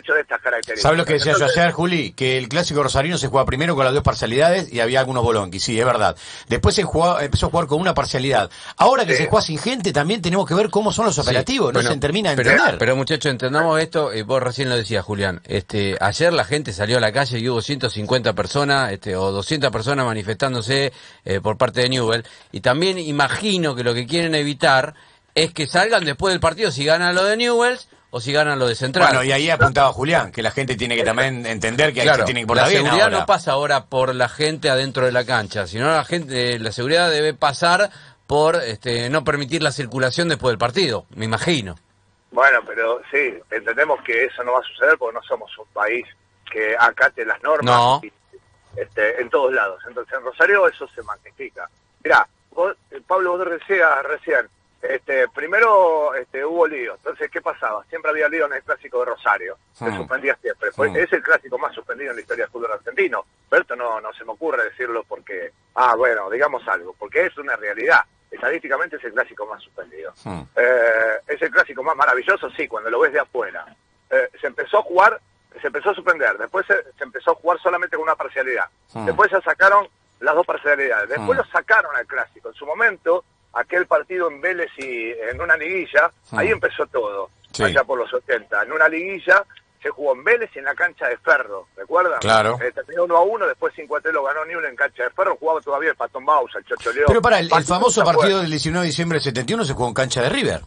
hecho 0.03 0.13
de 0.15 0.21
estas 0.21 0.41
características. 0.41 0.83
¿Sabes 0.83 0.99
lo 0.99 1.05
que 1.05 1.15
decía 1.15 1.33
yo 1.33 1.39
Entonces, 1.39 1.59
ayer, 1.59 1.73
Juli? 1.73 2.13
Que 2.13 2.37
el 2.39 2.49
clásico 2.49 2.83
rosarino 2.83 3.17
se 3.19 3.29
juega 3.29 3.47
primero 3.47 3.75
con 3.75 3.85
las 3.85 3.95
dos 3.95 4.03
parcialidades 4.03 4.73
y 4.73 4.81
había 4.81 5.01
algunos 5.01 5.23
bolonquis, 5.25 5.63
sí, 5.63 5.79
es 5.79 5.87
verdad. 5.87 6.17
Después 6.49 6.75
se 6.75 6.83
jugaba- 6.83 7.25
empezó 7.25 7.47
a 7.47 7.51
jugar 7.51 7.67
con 7.67 7.81
una 7.81 7.95
parcialidad. 7.95 8.51
Ahora 8.77 9.07
que 9.07 9.13
Sí. 9.13 9.23
se 9.25 9.29
juega 9.29 9.43
sin 9.43 9.59
gente, 9.59 9.93
también 9.93 10.21
tenemos 10.21 10.47
que 10.47 10.55
ver 10.55 10.69
cómo 10.71 10.93
son 10.93 11.07
los 11.07 11.19
operativos, 11.19 11.69
no 11.73 11.79
Bueno, 11.79 11.91
se 11.93 11.99
termina 11.99 12.31
de 12.31 12.37
pero, 12.37 12.51
entender. 12.51 12.79
Pero 12.79 12.97
muchachos, 12.97 13.31
entendamos 13.31 13.81
esto, 13.81 14.13
eh, 14.13 14.23
vos 14.25 14.43
recién 14.43 14.69
lo 14.69 14.77
decías, 14.77 15.05
Julián. 15.05 15.41
Este, 15.45 15.97
ayer 16.01 16.33
la 16.33 16.45
gente 16.45 16.73
salió 16.73 16.99
a 16.99 17.01
la 17.01 17.13
calle 17.13 17.39
y 17.39 17.49
hubo 17.49 17.63
150 17.63 18.33
personas, 18.35 18.93
este, 18.93 19.17
o 19.17 19.31
200 19.33 19.71
personas 19.71 20.05
manifestándose 20.05 20.93
eh, 21.25 21.41
por 21.41 21.57
parte 21.57 21.81
de 21.83 21.89
Newell. 21.89 22.25
Y 22.51 22.61
también 22.61 22.99
imagino 22.99 23.75
que 23.75 23.85
lo 23.85 23.95
que 23.95 24.07
quieren 24.07 24.35
evitar 24.35 24.95
es 25.35 25.53
que 25.55 25.67
salgan 25.67 26.05
después 26.05 26.33
del 26.33 26.41
partido 26.41 26.71
si 26.71 26.85
ganan 26.85 27.15
lo 27.15 27.25
de 27.25 27.37
Newells 27.37 27.89
o 28.15 28.21
si 28.21 28.31
ganan 28.33 28.59
lo 28.59 28.67
de 28.69 28.75
Central. 28.75 29.07
Bueno, 29.09 29.25
y 29.25 29.33
ahí 29.33 29.49
apuntaba 29.49 29.91
Julián, 29.93 30.31
que 30.33 30.43
la 30.43 30.51
gente 30.51 30.77
tiene 30.77 30.97
que 30.97 31.03
también 31.03 31.47
entender 31.47 31.93
que 31.95 32.01
ahí 32.03 32.07
Claro, 32.07 32.21
se 32.21 32.27
tiene 32.27 32.41
que 32.43 32.47
portar 32.47 32.67
la 32.67 32.71
bien 32.71 32.83
seguridad 32.83 33.05
ahora. 33.07 33.21
no 33.21 33.27
pasa 33.27 33.53
ahora 33.53 33.87
por 33.87 34.15
la 34.15 34.29
gente 34.29 34.69
adentro 34.69 35.07
de 35.07 35.13
la 35.13 35.25
cancha, 35.25 35.67
sino 35.67 35.87
la 35.91 36.05
gente, 36.05 36.59
la 36.59 36.73
seguridad 36.73 37.11
debe 37.11 37.33
pasar 37.33 37.91
por 38.27 38.57
este, 38.57 39.09
no 39.09 39.25
permitir 39.25 39.63
la 39.63 39.73
circulación 39.73 40.29
después 40.29 40.53
del 40.53 40.59
partido, 40.59 41.07
me 41.17 41.25
imagino. 41.25 41.77
Bueno, 42.31 42.61
pero 42.67 43.01
sí, 43.11 43.35
entendemos 43.51 44.01
que 44.03 44.25
eso 44.27 44.45
no 44.45 44.53
va 44.53 44.61
a 44.61 44.63
suceder 44.63 44.97
porque 44.99 45.15
no 45.19 45.23
somos 45.23 45.51
un 45.59 45.67
país 45.73 46.07
que 46.51 46.77
acate 46.79 47.25
las 47.25 47.43
normas 47.43 47.75
No. 47.75 48.01
y, 48.03 48.13
este, 48.77 49.21
en 49.23 49.31
todos 49.31 49.53
lados. 49.55 49.83
Entonces, 49.89 50.13
en 50.19 50.25
Rosario 50.25 50.69
eso 50.69 50.87
se 50.95 51.03
magnifica. 51.03 51.67
Mirá, 52.05 52.27
vos, 52.51 52.75
eh, 52.91 53.01
Pablo, 53.07 53.39
vos 53.39 53.49
decías 53.51 54.03
recién, 54.05 54.49
este, 54.83 55.29
primero 55.29 56.15
este, 56.15 56.45
hubo 56.45 56.67
lío. 56.67 56.95
Entonces, 56.97 57.31
¿qué 57.31 57.41
pasaba? 57.41 57.85
Siempre 57.89 58.11
había 58.11 58.29
lío 58.29 58.47
en 58.47 58.55
el 58.55 58.63
clásico 58.63 58.99
de 59.01 59.07
Rosario. 59.07 59.57
Se 59.73 59.85
Hmm. 59.87 59.97
suspendía 59.97 60.35
siempre. 60.43 60.73
Fue- 60.73 60.91
Hmm. 60.91 60.97
Es 60.97 61.13
el 61.13 61.23
clásico 61.23 61.57
más 61.59 61.75
suspendido 61.75 62.11
en 62.11 62.17
la 62.17 62.23
historia 62.23 62.45
del 62.45 62.53
fútbol 62.53 62.73
argentino. 62.73 63.25
Pero 63.49 63.63
esto 63.63 63.77
no, 63.77 64.01
no 64.01 64.13
se 64.13 64.25
me 64.25 64.33
ocurre 64.33 64.65
decirlo 64.65 65.05
porque, 65.05 65.53
ah, 65.77 65.95
bueno, 65.97 66.29
digamos 66.31 66.67
algo, 66.69 66.95
porque 66.99 67.27
es 67.27 67.37
una 67.39 67.55
realidad. 67.57 68.01
Estadísticamente 68.31 68.97
es 68.97 69.05
el 69.05 69.13
clásico 69.13 69.47
más 69.47 69.63
suspendido. 69.63 70.13
Hmm. 70.25 70.43
Eh, 70.57 71.19
es 71.29 71.41
el 71.43 71.51
clásico 71.51 71.83
más 71.83 71.95
maravilloso, 71.97 72.51
sí, 72.51 72.67
cuando 72.67 72.91
lo 72.91 73.01
ves 73.01 73.13
de 73.13 73.21
afuera. 73.21 73.65
Eh, 74.11 74.31
se 74.41 74.47
empezó 74.49 74.79
a 74.79 74.83
jugar, 74.83 75.21
se 75.61 75.67
empezó 75.69 75.91
a 75.91 75.95
suspender, 75.95 76.37
después 76.39 76.67
se, 76.67 76.75
se 76.97 77.05
empezó 77.05 77.33
a 77.33 77.35
jugar 77.35 77.59
solamente 77.61 77.97
con 77.97 78.05
una 78.05 78.17
parcialidad. 78.17 78.67
Después 78.95 79.31
ya 79.31 79.41
sacaron 79.43 79.87
las 80.21 80.35
dos 80.35 80.47
parcialidades. 80.47 81.09
Después 81.09 81.37
lo 81.39 81.45
sacaron 81.47 81.95
al 81.97 82.07
clásico. 82.07 82.49
En 82.49 82.55
su 82.55 82.65
momento, 82.67 83.25
aquel 83.55 83.87
partido 83.87 84.31
en 84.31 84.41
Vélez 84.41 84.71
y 84.79 85.11
en 85.13 85.41
una 85.41 85.57
liguilla, 85.57 86.11
Hmm. 86.31 86.39
ahí 86.39 86.49
empezó 86.51 86.87
todo, 86.87 87.31
Sí. 87.53 87.63
allá 87.65 87.85
por 87.85 87.99
los 87.99 88.13
80. 88.13 88.63
En 88.63 88.73
una 88.73 88.89
liguilla 88.89 89.45
se 89.83 89.91
jugó 89.91 90.13
en 90.15 90.23
Vélez 90.25 90.49
y 90.55 90.61
en 90.61 90.65
la 90.65 90.75
cancha 90.75 91.09
de 91.09 91.19
Ferro, 91.19 91.67
¿recuerdan? 91.77 92.21
Claro. 92.21 92.57
Eh, 92.63 92.71
terminó 92.73 93.05
uno 93.05 93.17
a 93.17 93.23
uno, 93.23 93.47
después 93.49 93.73
5 93.75 93.97
a 93.97 94.01
3 94.01 94.15
lo 94.15 94.23
ganó 94.23 94.45
Newell 94.45 94.67
en 94.67 94.77
cancha 94.77 95.03
de 95.05 95.11
Ferro, 95.11 95.37
jugaba 95.39 95.61
todavía 95.61 95.91
el 95.91 95.97
Patón 95.97 96.25
Bausa, 96.25 96.59
el 96.59 96.65
Chocho 96.65 96.93
León. 96.93 97.07
Pero 97.09 97.21
para, 97.21 97.41
el, 97.41 97.51
el 97.53 97.65
famoso 97.65 98.05
partido 98.05 98.41
del 98.41 98.51
19 98.51 98.83
de 98.85 98.87
diciembre 98.89 99.17
del 99.17 99.25
71 99.25 99.65
se 99.65 99.73
jugó 99.75 99.89
en 99.89 99.95
cancha 99.95 100.23
de 100.23 100.29
River. 100.29 100.61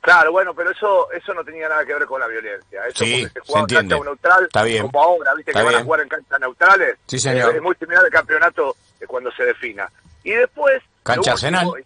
Claro, 0.00 0.32
bueno, 0.32 0.54
pero 0.54 0.70
eso 0.70 1.10
eso 1.12 1.34
no 1.34 1.44
tenía 1.44 1.68
nada 1.68 1.84
que 1.84 1.92
ver 1.92 2.06
con 2.06 2.18
la 2.20 2.26
violencia. 2.26 2.86
Eso 2.86 3.04
Sí, 3.04 3.20
porque 3.20 3.26
se 3.26 3.32
se 3.34 3.40
jugaba 3.40 3.58
en 3.58 3.62
entiende. 3.64 3.94
cancha 3.94 4.04
neutral, 4.04 4.44
Está 4.44 4.62
bien. 4.62 4.82
como 4.88 5.02
ahora, 5.02 5.34
viste 5.34 5.50
Está 5.50 5.60
que 5.60 5.64
van 5.66 5.74
a 5.74 5.76
bien. 5.78 5.84
jugar 5.86 6.00
en 6.00 6.08
canchas 6.08 6.40
neutrales. 6.40 6.96
Sí, 7.06 7.18
señor. 7.18 7.54
Es 7.54 7.60
muy 7.62 7.74
similar 7.76 8.04
al 8.04 8.10
campeonato 8.10 8.76
de 8.98 9.06
cuando 9.06 9.30
se 9.32 9.44
defina. 9.44 9.90
Y 10.24 10.30
después... 10.30 10.82
Cancha 11.02 11.20
último- 11.34 11.34
Arsenal. 11.34 11.84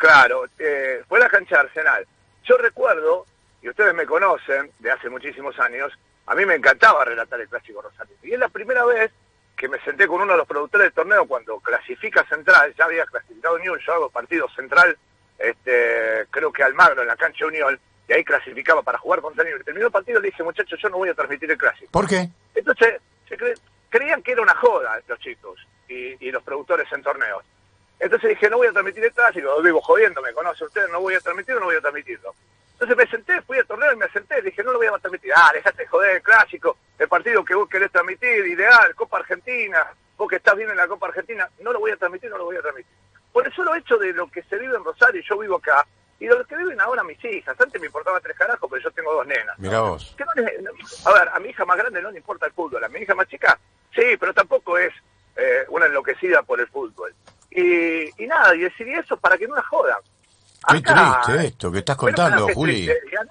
Claro, 0.00 0.46
eh, 0.58 1.02
fue 1.06 1.20
la 1.20 1.28
cancha 1.28 1.56
de 1.56 1.60
Arsenal. 1.68 2.06
Yo 2.44 2.56
recuerdo, 2.56 3.26
y 3.60 3.68
ustedes 3.68 3.94
me 3.94 4.06
conocen 4.06 4.72
de 4.78 4.90
hace 4.90 5.10
muchísimos 5.10 5.58
años, 5.60 5.92
a 6.26 6.34
mí 6.34 6.46
me 6.46 6.54
encantaba 6.54 7.04
relatar 7.04 7.38
el 7.38 7.48
clásico 7.50 7.82
Rosario. 7.82 8.16
Y 8.22 8.32
es 8.32 8.38
la 8.38 8.48
primera 8.48 8.82
vez 8.86 9.10
que 9.54 9.68
me 9.68 9.78
senté 9.84 10.06
con 10.08 10.22
uno 10.22 10.32
de 10.32 10.38
los 10.38 10.46
productores 10.48 10.86
del 10.86 10.94
torneo 10.94 11.26
cuando 11.26 11.60
clasifica 11.60 12.24
Central, 12.24 12.72
ya 12.78 12.86
había 12.86 13.04
clasificado 13.04 13.56
Unión, 13.56 13.78
yo 13.86 13.92
hago 13.92 14.08
partido 14.08 14.48
Central, 14.56 14.96
este, 15.38 16.26
creo 16.30 16.50
que 16.50 16.62
Almagro 16.62 17.02
en 17.02 17.08
la 17.08 17.16
cancha 17.16 17.44
Unión, 17.44 17.78
y 18.08 18.12
ahí 18.14 18.24
clasificaba 18.24 18.80
para 18.82 18.96
jugar 18.96 19.20
contra 19.20 19.44
Unión. 19.44 19.62
Terminó 19.62 19.86
el 19.86 19.92
partido 19.92 20.18
y 20.18 20.22
le 20.22 20.28
dije, 20.30 20.42
muchachos, 20.42 20.80
yo 20.80 20.88
no 20.88 20.96
voy 20.96 21.10
a 21.10 21.14
transmitir 21.14 21.50
el 21.50 21.58
clásico. 21.58 21.90
¿Por 21.92 22.08
qué? 22.08 22.26
Entonces, 22.54 23.02
se 23.28 23.36
cre- 23.36 23.60
creían 23.90 24.22
que 24.22 24.32
era 24.32 24.40
una 24.40 24.54
joda 24.54 24.98
los 25.06 25.18
chicos 25.18 25.60
y, 25.88 26.16
y 26.26 26.30
los 26.32 26.42
productores 26.42 26.90
en 26.90 27.02
torneos. 27.02 27.44
Entonces 28.00 28.30
dije, 28.30 28.50
no 28.50 28.56
voy 28.56 28.66
a 28.66 28.72
transmitir 28.72 29.04
el 29.04 29.12
clásico, 29.12 29.62
vivo 29.62 29.80
jodiendo, 29.80 30.22
me 30.22 30.32
conoce 30.32 30.64
usted, 30.64 30.88
no 30.88 31.00
voy 31.00 31.14
a 31.14 31.20
transmitirlo, 31.20 31.60
no 31.60 31.66
voy 31.66 31.76
a 31.76 31.80
transmitirlo. 31.80 32.34
Entonces 32.72 32.96
me 32.96 33.06
senté, 33.06 33.42
fui 33.42 33.58
al 33.58 33.66
torneo 33.66 33.92
y 33.92 33.96
me 33.96 34.08
senté, 34.08 34.40
dije, 34.40 34.62
no 34.62 34.72
lo 34.72 34.78
voy 34.78 34.86
a 34.86 34.98
transmitir. 34.98 35.32
Ah, 35.36 35.50
dejate 35.52 35.82
de 35.82 35.88
joder 35.88 36.16
el 36.16 36.22
clásico, 36.22 36.78
el 36.98 37.08
partido 37.08 37.44
que 37.44 37.54
vos 37.54 37.68
querés 37.68 37.92
transmitir, 37.92 38.46
ideal, 38.46 38.94
Copa 38.94 39.18
Argentina, 39.18 39.86
vos 40.16 40.28
que 40.28 40.36
estás 40.36 40.56
bien 40.56 40.70
en 40.70 40.76
la 40.76 40.88
Copa 40.88 41.08
Argentina, 41.08 41.48
no 41.60 41.72
lo 41.72 41.80
voy 41.80 41.90
a 41.90 41.96
transmitir, 41.96 42.30
no 42.30 42.38
lo 42.38 42.46
voy 42.46 42.56
a 42.56 42.62
transmitir. 42.62 42.92
Por 43.32 43.46
el 43.46 43.52
solo 43.52 43.74
hecho 43.74 43.98
de 43.98 44.12
lo 44.12 44.30
que 44.30 44.42
se 44.44 44.56
vive 44.56 44.76
en 44.76 44.84
Rosario, 44.84 45.22
yo 45.28 45.38
vivo 45.38 45.56
acá, 45.56 45.86
y 46.18 46.26
de 46.26 46.34
lo 46.34 46.44
que 46.44 46.56
viven 46.56 46.80
ahora 46.80 47.02
mis 47.02 47.22
hijas. 47.24 47.58
Antes 47.58 47.80
me 47.80 47.86
importaba 47.86 48.20
tres 48.20 48.36
carajos, 48.36 48.68
pero 48.70 48.82
yo 48.82 48.90
tengo 48.90 49.12
dos 49.12 49.26
nenas. 49.26 49.58
¿no? 49.58 49.62
Mirá 49.62 49.80
vos. 49.80 50.16
No 50.18 51.10
a 51.10 51.18
ver, 51.18 51.28
a 51.28 51.38
mi 51.38 51.48
hija 51.48 51.64
más 51.64 51.78
grande 51.78 52.02
no 52.02 52.10
le 52.10 52.18
importa 52.18 52.46
el 52.46 52.52
fútbol, 52.52 52.84
a 52.84 52.88
mi 52.88 53.00
hija 53.00 53.14
más 53.14 53.26
chica 53.28 53.58
sí, 53.94 54.16
pero 54.18 54.32
tampoco 54.32 54.78
es 54.78 54.92
eh, 55.36 55.64
una 55.68 55.86
enloquecida 55.86 56.42
por 56.42 56.60
el 56.60 56.66
fútbol. 56.68 57.14
Y, 57.50 58.22
y 58.22 58.26
nada, 58.26 58.54
y 58.54 58.60
decidí 58.60 58.92
eso 58.94 59.16
para 59.16 59.36
que 59.36 59.46
no 59.48 59.56
la 59.56 59.62
jodan. 59.62 59.98
Qué 60.68 60.80
triste 60.82 61.46
esto 61.46 61.72
que 61.72 61.78
estás 61.78 61.96
Pero 61.96 62.06
contando, 62.06 62.48
Juli. 62.54 62.90
A 62.90 62.94
mí, 63.24 63.30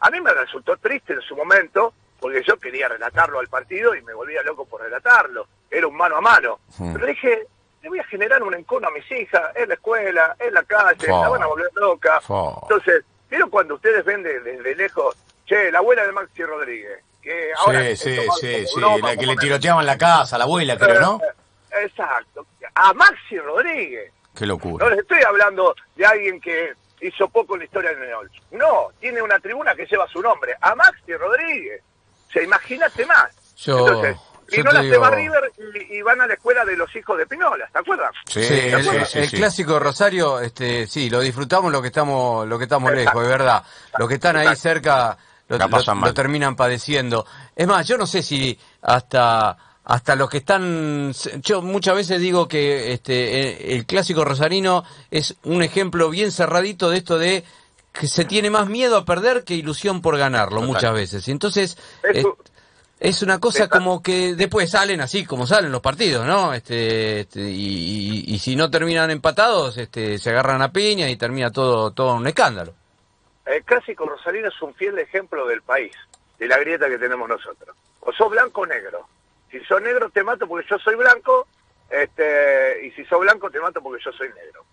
a 0.00 0.10
mí 0.10 0.20
me 0.20 0.32
resultó 0.32 0.76
triste 0.76 1.14
en 1.14 1.22
su 1.22 1.34
momento, 1.34 1.92
porque 2.20 2.42
yo 2.46 2.58
quería 2.58 2.88
relatarlo 2.88 3.40
al 3.40 3.48
partido 3.48 3.94
y 3.94 4.02
me 4.02 4.12
volvía 4.14 4.42
loco 4.42 4.64
por 4.66 4.82
relatarlo. 4.82 5.46
Era 5.70 5.86
un 5.88 5.96
mano 5.96 6.16
a 6.16 6.20
mano. 6.20 6.60
Hmm. 6.78 6.92
Pero 6.92 7.06
dije, 7.06 7.46
le 7.82 7.88
voy 7.88 7.98
a 7.98 8.04
generar 8.04 8.42
un 8.42 8.54
encono 8.54 8.88
a 8.88 8.90
mis 8.90 9.10
hijas, 9.10 9.42
en 9.56 9.68
la 9.68 9.74
escuela, 9.74 10.36
en 10.38 10.52
la 10.54 10.62
calle, 10.64 11.08
la 11.08 11.28
van 11.28 11.42
a 11.42 11.46
volver 11.46 11.70
loca. 11.74 12.20
Entonces, 12.62 13.04
¿vieron 13.30 13.50
cuando 13.50 13.74
ustedes 13.76 14.04
ven 14.04 14.22
de- 14.22 14.40
desde 14.40 14.74
lejos, 14.76 15.16
che, 15.46 15.70
la 15.72 15.78
abuela 15.78 16.04
de 16.06 16.12
Maxi 16.12 16.44
Rodríguez? 16.44 17.00
Que 17.22 17.50
ahora 17.56 17.80
Sí, 17.96 17.96
sí, 18.40 18.66
sí, 18.66 18.80
la 19.02 19.16
que 19.16 19.26
le 19.26 19.36
tiroteaban 19.36 19.84
la 19.84 19.98
casa, 19.98 20.38
la 20.38 20.44
abuela, 20.44 20.76
creo, 20.78 21.00
¿no? 21.00 21.20
Exacto. 21.82 22.46
A 22.74 22.92
Maxi 22.94 23.38
Rodríguez. 23.38 24.12
Qué 24.34 24.42
No 24.46 24.54
locura. 24.54 24.88
les 24.90 24.98
estoy 25.00 25.22
hablando 25.22 25.74
de 25.94 26.04
alguien 26.06 26.40
que 26.40 26.72
hizo 27.00 27.28
poco 27.28 27.54
en 27.54 27.60
la 27.60 27.64
historia 27.66 27.90
del 27.90 28.00
Neol. 28.00 28.30
No, 28.52 28.88
tiene 29.00 29.22
una 29.22 29.38
tribuna 29.38 29.74
que 29.74 29.86
lleva 29.86 30.06
su 30.08 30.20
nombre, 30.20 30.54
a 30.60 30.74
Maxi 30.74 31.14
Rodríguez. 31.14 31.82
O 32.28 32.32
sea, 32.32 32.42
imagínate 32.42 33.06
más. 33.06 33.54
Yo- 33.56 33.78
Entonces, 33.78 34.16
yo 34.48 34.62
Pinola 34.62 34.80
te 34.82 34.90
se 34.90 34.98
va 34.98 35.08
a 35.08 35.16
digo- 35.16 35.34
River 35.34 35.52
y, 35.90 35.96
y 35.96 36.02
van 36.02 36.20
a 36.20 36.26
la 36.26 36.34
escuela 36.34 36.64
de 36.64 36.76
los 36.76 36.94
hijos 36.94 37.16
de 37.18 37.26
Pinola, 37.26 37.66
¿te 37.72 37.78
acuerdas? 37.78 38.10
Sí, 38.26 38.44
Sí, 38.44 38.54
el, 38.54 38.82
sí, 38.84 38.90
sí, 39.06 39.18
el 39.20 39.28
sí. 39.28 39.36
clásico 39.36 39.72
de 39.74 39.80
Rosario, 39.80 40.40
este, 40.40 40.86
sí, 40.86 41.08
lo 41.10 41.20
disfrutamos 41.20 41.72
lo 41.72 41.80
que 41.80 41.88
estamos, 41.88 42.46
lo 42.46 42.58
que 42.58 42.64
estamos 42.64 42.90
Exacto. 42.92 43.10
lejos, 43.20 43.22
de 43.24 43.28
verdad. 43.38 43.62
Los 43.98 44.08
que 44.08 44.14
están 44.14 44.36
ahí 44.36 44.54
cerca 44.56 45.16
lo 45.48 46.14
terminan 46.14 46.54
padeciendo. 46.56 47.24
Es 47.54 47.66
más, 47.66 47.86
yo 47.88 47.96
no 47.96 48.06
sé 48.06 48.22
si 48.22 48.58
hasta 48.82 49.56
hasta 49.88 50.16
los 50.16 50.28
que 50.28 50.38
están, 50.38 51.12
yo 51.42 51.62
muchas 51.62 51.94
veces 51.94 52.20
digo 52.20 52.48
que 52.48 52.92
este 52.92 53.40
eh, 53.72 53.74
el 53.76 53.86
clásico 53.86 54.24
rosarino 54.24 54.82
es 55.12 55.36
un 55.44 55.62
ejemplo 55.62 56.10
bien 56.10 56.32
cerradito 56.32 56.90
de 56.90 56.98
esto 56.98 57.18
de 57.18 57.44
que 57.92 58.08
se 58.08 58.24
tiene 58.24 58.50
más 58.50 58.68
miedo 58.68 58.96
a 58.96 59.04
perder 59.04 59.44
que 59.44 59.54
ilusión 59.54 60.02
por 60.02 60.18
ganarlo 60.18 60.56
Total. 60.60 60.66
muchas 60.74 60.92
veces. 60.92 61.28
Y 61.28 61.30
entonces 61.30 61.78
Es 62.02 62.24
un- 62.24 62.34
es 62.98 63.22
una 63.22 63.38
cosa 63.38 63.68
como 63.68 64.02
que 64.02 64.34
después 64.34 64.70
salen 64.70 65.00
así 65.02 65.24
como 65.24 65.46
salen 65.46 65.70
los 65.70 65.80
partidos, 65.82 66.26
¿no? 66.26 66.52
Este, 66.52 67.20
este, 67.20 67.42
y, 67.48 68.24
y- 68.26 68.34
y 68.34 68.38
si 68.40 68.56
no 68.56 68.68
terminan 68.70 69.10
empatados, 69.12 69.76
este, 69.78 70.18
se 70.18 70.30
agarran 70.30 70.62
a 70.62 70.72
piña 70.72 71.08
y 71.08 71.16
termina 71.16 71.50
todo 71.52 71.92
todo 71.92 72.14
un 72.14 72.26
escándalo. 72.26 72.74
El 73.44 73.62
clásico 73.62 74.04
rosarino 74.06 74.48
es 74.48 74.60
un 74.62 74.74
fiel 74.74 74.98
ejemplo 74.98 75.46
del 75.46 75.62
país, 75.62 75.92
de 76.40 76.48
la 76.48 76.58
grieta 76.58 76.88
que 76.88 76.98
tenemos 76.98 77.28
nosotros. 77.28 77.76
O 78.00 78.12
sos 78.12 78.30
blanco 78.30 78.62
o 78.62 78.66
negro. 78.66 79.06
Si 79.50 79.60
sos 79.60 79.80
negro 79.82 80.10
te 80.10 80.22
mato 80.24 80.46
porque 80.46 80.66
yo 80.68 80.78
soy 80.78 80.94
blanco, 80.96 81.46
este, 81.90 82.86
y 82.86 82.90
si 82.92 83.04
sos 83.04 83.20
blanco 83.20 83.50
te 83.50 83.60
mato 83.60 83.80
porque 83.82 84.02
yo 84.04 84.12
soy 84.12 84.28
negro. 84.28 84.64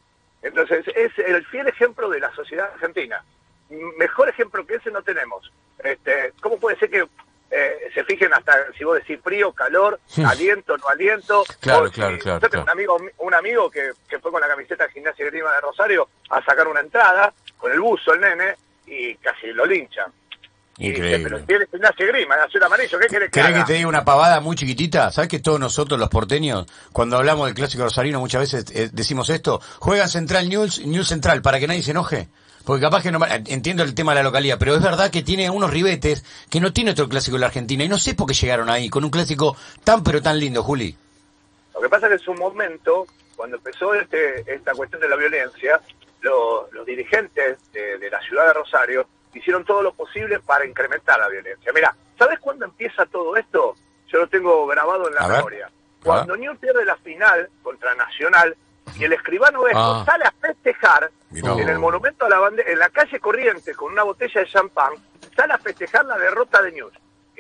Entonces 0.42 0.86
es 0.96 1.12
el 1.20 1.46
fiel 1.46 1.68
ejemplo 1.68 2.10
de 2.10 2.20
la 2.20 2.34
sociedad 2.36 2.70
argentina. 2.74 3.24
Mejor 3.98 4.30
ejemplo 4.30 4.66
que 4.66 4.76
ese 4.76 4.92
no 4.92 5.02
tenemos. 5.02 5.52
Este, 5.84 6.34
¿Cómo 6.42 6.60
puede 6.60 6.78
ser 6.78 6.90
que 6.90 7.08
eh, 7.52 7.92
se 7.94 8.04
fijen 8.04 8.34
hasta 8.34 8.72
si 8.74 8.84
vos 8.84 8.96
decís 8.98 9.20
frío, 9.24 9.52
calor, 9.54 10.00
aliento, 10.26 10.76
no 10.78 10.88
aliento? 10.90 11.44
Claro, 11.60 11.88
si- 11.88 11.94
claro, 11.94 12.18
claro, 12.20 12.40
Yo 12.42 12.50
tengo 12.50 12.64
claro. 12.64 12.64
un 12.64 12.70
amigo, 12.70 13.12
un 13.20 13.34
amigo 13.34 13.70
que, 13.72 13.92
que 14.10 14.20
fue 14.20 14.32
con 14.32 14.42
la 14.42 14.48
camiseta 14.48 14.86
de 14.88 14.92
Gimnasia 14.94 15.26
Grima 15.28 15.52
de 15.54 15.62
Rosario 15.62 16.10
a 16.30 16.44
sacar 16.44 16.68
una 16.68 16.80
entrada 16.82 17.34
con 17.58 17.72
el 17.72 17.80
buzo, 17.80 18.14
el 18.14 18.22
nene, 18.22 18.56
y 18.86 19.16
casi 19.16 19.48
lo 19.54 19.66
linchan. 19.66 20.12
Dice, 20.78 20.90
Increíble. 20.92 21.44
pero 21.48 21.64
y 22.00 22.04
Grima, 22.08 22.36
azul 22.36 22.64
amarillo, 22.64 22.98
¿qué 23.00 23.08
querés 23.08 23.30
que 23.32 23.40
¿Querés 23.40 23.58
que 23.60 23.64
te 23.66 23.74
diga 23.74 23.88
una 23.88 24.04
pavada 24.04 24.40
muy 24.40 24.56
chiquitita? 24.56 25.12
¿Sabes 25.12 25.30
que 25.30 25.40
todos 25.40 25.60
nosotros, 25.60 26.00
los 26.00 26.10
porteños, 26.10 26.66
cuando 26.92 27.18
hablamos 27.18 27.46
del 27.46 27.54
clásico 27.54 27.84
rosarino, 27.84 28.20
muchas 28.20 28.42
veces 28.42 28.66
eh, 28.74 28.90
decimos 28.92 29.30
esto? 29.30 29.62
Juega 29.80 30.08
Central 30.08 30.50
News, 30.50 30.84
News 30.86 31.08
Central, 31.08 31.42
para 31.44 31.60
que 31.60 31.68
nadie 31.68 31.84
se 31.84 31.92
enoje. 31.92 32.28
Porque 32.66 32.82
capaz 32.82 33.04
que 33.04 33.12
no, 33.12 33.20
entiendo 33.46 33.84
el 33.84 33.94
tema 33.94 34.14
de 34.14 34.20
la 34.20 34.24
localidad, 34.24 34.58
pero 34.58 34.74
es 34.76 34.82
verdad 34.82 35.12
que 35.12 35.22
tiene 35.22 35.50
unos 35.50 35.70
ribetes 35.70 36.24
que 36.50 36.60
no 36.62 36.72
tiene 36.74 36.92
otro 36.92 37.08
clásico 37.10 37.36
en 37.38 37.42
la 37.42 37.48
Argentina. 37.48 37.84
Y 37.84 37.90
no 37.90 38.00
sé 38.00 38.16
por 38.16 38.26
qué 38.28 38.34
llegaron 38.34 38.70
ahí, 38.70 38.90
con 38.90 39.04
un 39.04 39.10
clásico 39.12 39.56
tan 39.84 40.02
pero 40.02 40.22
tan 40.22 40.40
lindo, 40.40 40.64
Juli. 40.64 40.96
Lo 41.76 41.82
que 41.82 41.90
pasa 41.90 42.08
es 42.08 42.12
que 42.12 42.16
en 42.16 42.20
su 42.24 42.34
momento, 42.42 43.06
cuando 43.36 43.58
empezó 43.58 43.94
este, 43.94 44.44
esta 44.52 44.72
cuestión 44.72 45.02
de 45.02 45.10
la 45.10 45.18
violencia, 45.18 45.82
lo- 46.22 46.70
los 46.72 46.86
dirigentes 46.86 47.58
de, 47.74 47.98
de 48.00 48.10
la 48.10 48.22
ciudad 48.22 48.48
de 48.48 48.54
Rosario 48.54 49.06
hicieron 49.34 49.64
todo 49.66 49.82
lo 49.82 49.94
posible 49.94 50.40
para 50.40 50.66
incrementar 50.66 51.20
la 51.20 51.28
violencia. 51.30 51.72
Mira, 51.74 51.96
¿sabes 52.18 52.40
cuándo 52.40 52.66
empieza 52.66 53.06
todo 53.06 53.36
esto? 53.36 53.76
Yo 54.08 54.20
lo 54.20 54.28
tengo 54.28 54.66
grabado 54.68 55.08
en 55.08 55.16
la 55.16 55.28
memoria. 55.28 55.70
Cuando 56.04 56.36
Newell 56.36 56.58
pierde 56.58 56.84
la 56.86 56.96
final 56.98 57.50
contra 57.64 57.96
Nacional 57.96 58.56
y 58.98 59.06
el 59.06 59.14
escribano 59.14 59.64
Vesco 59.64 59.80
Ah. 59.80 60.04
sale 60.06 60.26
a 60.26 60.32
festejar 60.32 61.10
Mirá. 61.32 61.54
en 61.54 61.70
el 61.70 61.80
monumento 61.80 62.26
a 62.26 62.30
la 62.30 62.40
bandera, 62.40 62.70
en 62.72 62.78
la 62.80 62.90
calle 62.90 63.20
Corrientes 63.20 63.76
con 63.76 63.92
una 63.92 64.04
botella 64.04 64.42
de 64.42 64.48
champán, 64.48 64.94
sale 65.36 65.54
a 65.54 65.58
festejar 65.58 66.06
la 66.06 66.18
derrota 66.18 66.62
de 66.62 66.74
News. 66.74 66.94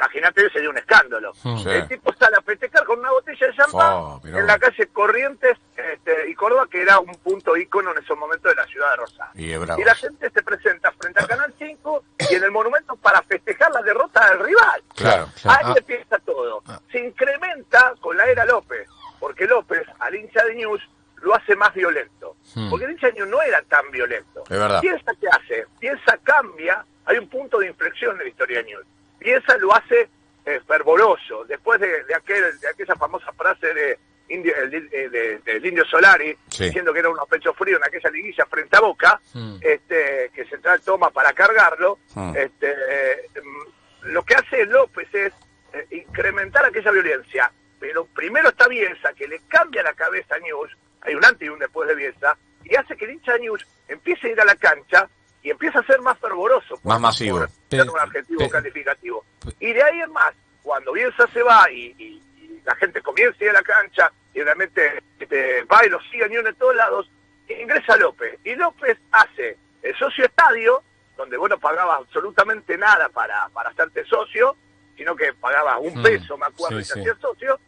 Imagínate, 0.04 0.50
sería 0.50 0.70
un 0.70 0.78
escándalo. 0.78 1.34
Sí. 1.34 1.64
El 1.70 1.88
tipo 1.88 2.14
sale 2.20 2.36
a 2.38 2.42
festejar 2.42 2.84
con 2.86 3.00
una 3.00 3.12
botella 3.12 3.48
de 3.48 3.54
champán 3.56 3.94
Oh, 3.96 4.22
en 4.26 4.46
la 4.46 4.60
calle 4.60 4.88
Corrientes 4.88 5.58
este, 5.78 6.30
y 6.30 6.36
Córdoba, 6.36 6.68
que 6.70 6.82
era 6.82 7.00
un 7.00 7.14
punto 7.16 7.56
ícono 7.56 7.92
en 7.92 8.04
esos 8.04 8.18
momentos 8.18 8.52
de 8.52 8.56
la 8.56 8.66
ciudad 8.68 8.90
de 8.92 8.96
Rosario. 8.98 9.80
Y 9.80 9.84
la 9.84 9.96
gente 9.96 10.30
se 10.30 10.44
presenta 10.44 10.92
frente 11.00 11.20
al 11.22 11.28
Canal 11.28 11.54
5 11.58 12.04
y 12.30 12.36
en 12.36 12.44
el 12.44 12.52
monumento 12.52 12.96
para 12.98 13.22
festejar 13.24 13.72
la 13.72 13.82
derrota 13.82 14.30
del 14.32 14.40
rival. 14.40 14.84
Claro. 14.96 15.30
Ahí 15.46 15.58
Ah. 15.64 15.74
empieza 15.78 16.18
todo. 16.20 16.62
Se 16.92 17.00
incrementa 17.00 17.94
con 18.02 18.18
la 18.18 18.26
era 18.26 18.44
López, 18.46 18.88
porque 19.20 19.46
López 19.46 19.84
al 20.00 20.16
hincha 20.16 20.44
de 20.46 20.56
News 20.56 20.82
lo 21.22 21.34
hace 21.34 21.56
más 21.56 21.74
violento. 21.74 22.36
Hmm. 22.56 22.70
Porque 22.70 22.86
el 22.86 22.92
hincha 22.92 23.08
de 23.08 23.14
News 23.14 23.30
no 23.30 23.42
era 23.42 23.62
tan 23.64 23.90
violento. 23.92 24.44
Es 24.44 24.60
verdad. 24.60 24.82
Piensa 24.82 25.12
qué 25.20 25.28
hace, 25.30 25.66
piensa 25.80 26.18
cambia, 26.24 26.86
hay 27.06 27.18
un 27.18 27.30
punto 27.30 27.60
de 27.60 27.68
inflexión 27.68 28.12
en 28.18 28.24
la 28.24 28.30
historia 28.30 28.58
de 28.60 28.64
News. 28.66 28.86
Piensa 29.24 29.58
lo 29.58 29.74
hace 29.74 30.10
eh, 30.46 30.60
fervoroso, 30.68 31.46
después 31.46 31.80
de, 31.80 32.03
de 32.03 32.13
aquel, 32.13 32.60
de 32.60 32.68
aquella 32.68 32.96
famosa 32.96 33.32
frase 33.32 33.74
de 33.74 33.98
Indio, 34.27 34.53
el, 34.58 34.70
de- 34.70 35.39
del 35.46 35.65
Indio 35.65 35.86
Solari, 35.86 36.38
Sí. 36.50 36.65
diciendo 36.65 36.92
que 36.92 37.00
era 37.00 37.10
unos 37.10 37.27
pechos 37.30 37.56
fríos 37.56 37.80
en 37.82 37.88
aquella 37.88 38.10
liguilla 38.10 38.46
frente 38.48 38.75
a 38.75 38.82
Boca, 38.82 39.22
Hmm. 39.34 39.56
este, 39.62 40.30
que 40.34 40.44
Central 40.46 40.82
toma 40.82 41.10
para 41.12 41.32
cargarlo, 41.32 42.00
Hmm. 42.13 42.34
este, 42.36 42.72
eh, 42.89 43.30
mm, 43.42 44.08
lo 44.12 44.24
que 44.24 44.36
hace 44.36 44.65
López 44.65 45.08
es 45.13 45.34
eh, 45.74 45.88
incrementar 45.92 46.65
aquella 46.65 46.92
violencia. 46.92 47.51
Pero 47.80 48.06
primero 48.06 48.50
está 48.50 48.68
Bielsa, 48.68 49.13
que 49.13 49.27
le 49.27 49.39
cambia 49.48 49.82
la 49.84 49.94
cabeza 49.94 50.36
a 50.36 50.39
News, 50.39 50.72
hay 51.01 51.15
un 51.15 51.24
antes 51.25 51.46
y 51.46 51.50
un 51.50 51.60
después 51.60 51.88
de 51.89 51.96
Bielsa, 51.96 52.38
y 52.63 52.75
hace 52.75 52.96
que 52.98 53.06
el 53.06 53.12
hincha 53.12 53.38
News 53.38 53.65
empiece 53.88 54.27
a 54.27 54.32
ir 54.32 54.42
a 54.42 54.46
la 54.46 54.56
cancha 54.56 55.10
y 55.44 55.50
empieza 55.52 55.80
a 55.80 55.84
ser 55.86 56.00
más 56.02 56.18
fervoroso. 56.20 56.76
por- 56.78 56.86
Más 56.86 57.00
masivo. 57.00 57.40
por 57.70 57.90
un 57.90 58.00
adjetivo 58.00 58.50
calificativo. 58.50 59.26
Y 59.60 59.74
de 59.74 59.84
ahí 59.84 60.00
en 60.00 60.12
más, 60.12 60.34
cuando 60.64 60.94
Bielsa 60.94 61.28
se 61.28 61.42
va 61.44 61.70
y, 61.70 61.94
y- 61.98 62.22
y 62.42 62.62
la 62.66 62.74
gente 62.76 63.02
comienza 63.02 63.38
a 63.40 63.44
ir 63.44 63.50
a 63.50 63.54
la 63.54 63.62
cancha 63.64 64.12
y 64.34 64.42
realmente 64.42 65.04
este, 65.20 65.64
va 65.66 65.86
y 65.86 65.90
lo 65.90 66.00
sigue 66.04 66.24
a 66.26 66.28
News 66.28 66.46
de 66.46 66.54
todos 66.54 66.76
lados, 66.76 67.10
ingresa 67.50 67.98
López. 67.98 68.40
Y 68.46 68.56
López 68.56 68.98
hace 69.12 69.58
el 69.82 69.96
socio 69.98 70.26
estadio, 70.26 70.82
donde 71.18 71.36
vos 71.38 71.50
no 71.50 71.60
pagabas 71.60 72.00
absolutamente 72.00 72.78
nada 72.78 73.10
para, 73.10 73.50
para 73.50 73.70
hacerte 73.70 74.04
socio, 74.06 74.56
sino 74.96 75.16
que 75.16 75.34
pagabas 75.34 75.78
un 75.82 76.00
Mm, 76.00 76.04
peso, 76.04 76.38
me 76.38 76.46
acuerdo, 76.46 76.78
sí, 76.80 76.84
y 76.84 76.86
sí. 76.86 77.00
hacías 77.02 77.18
socio. 77.20 77.60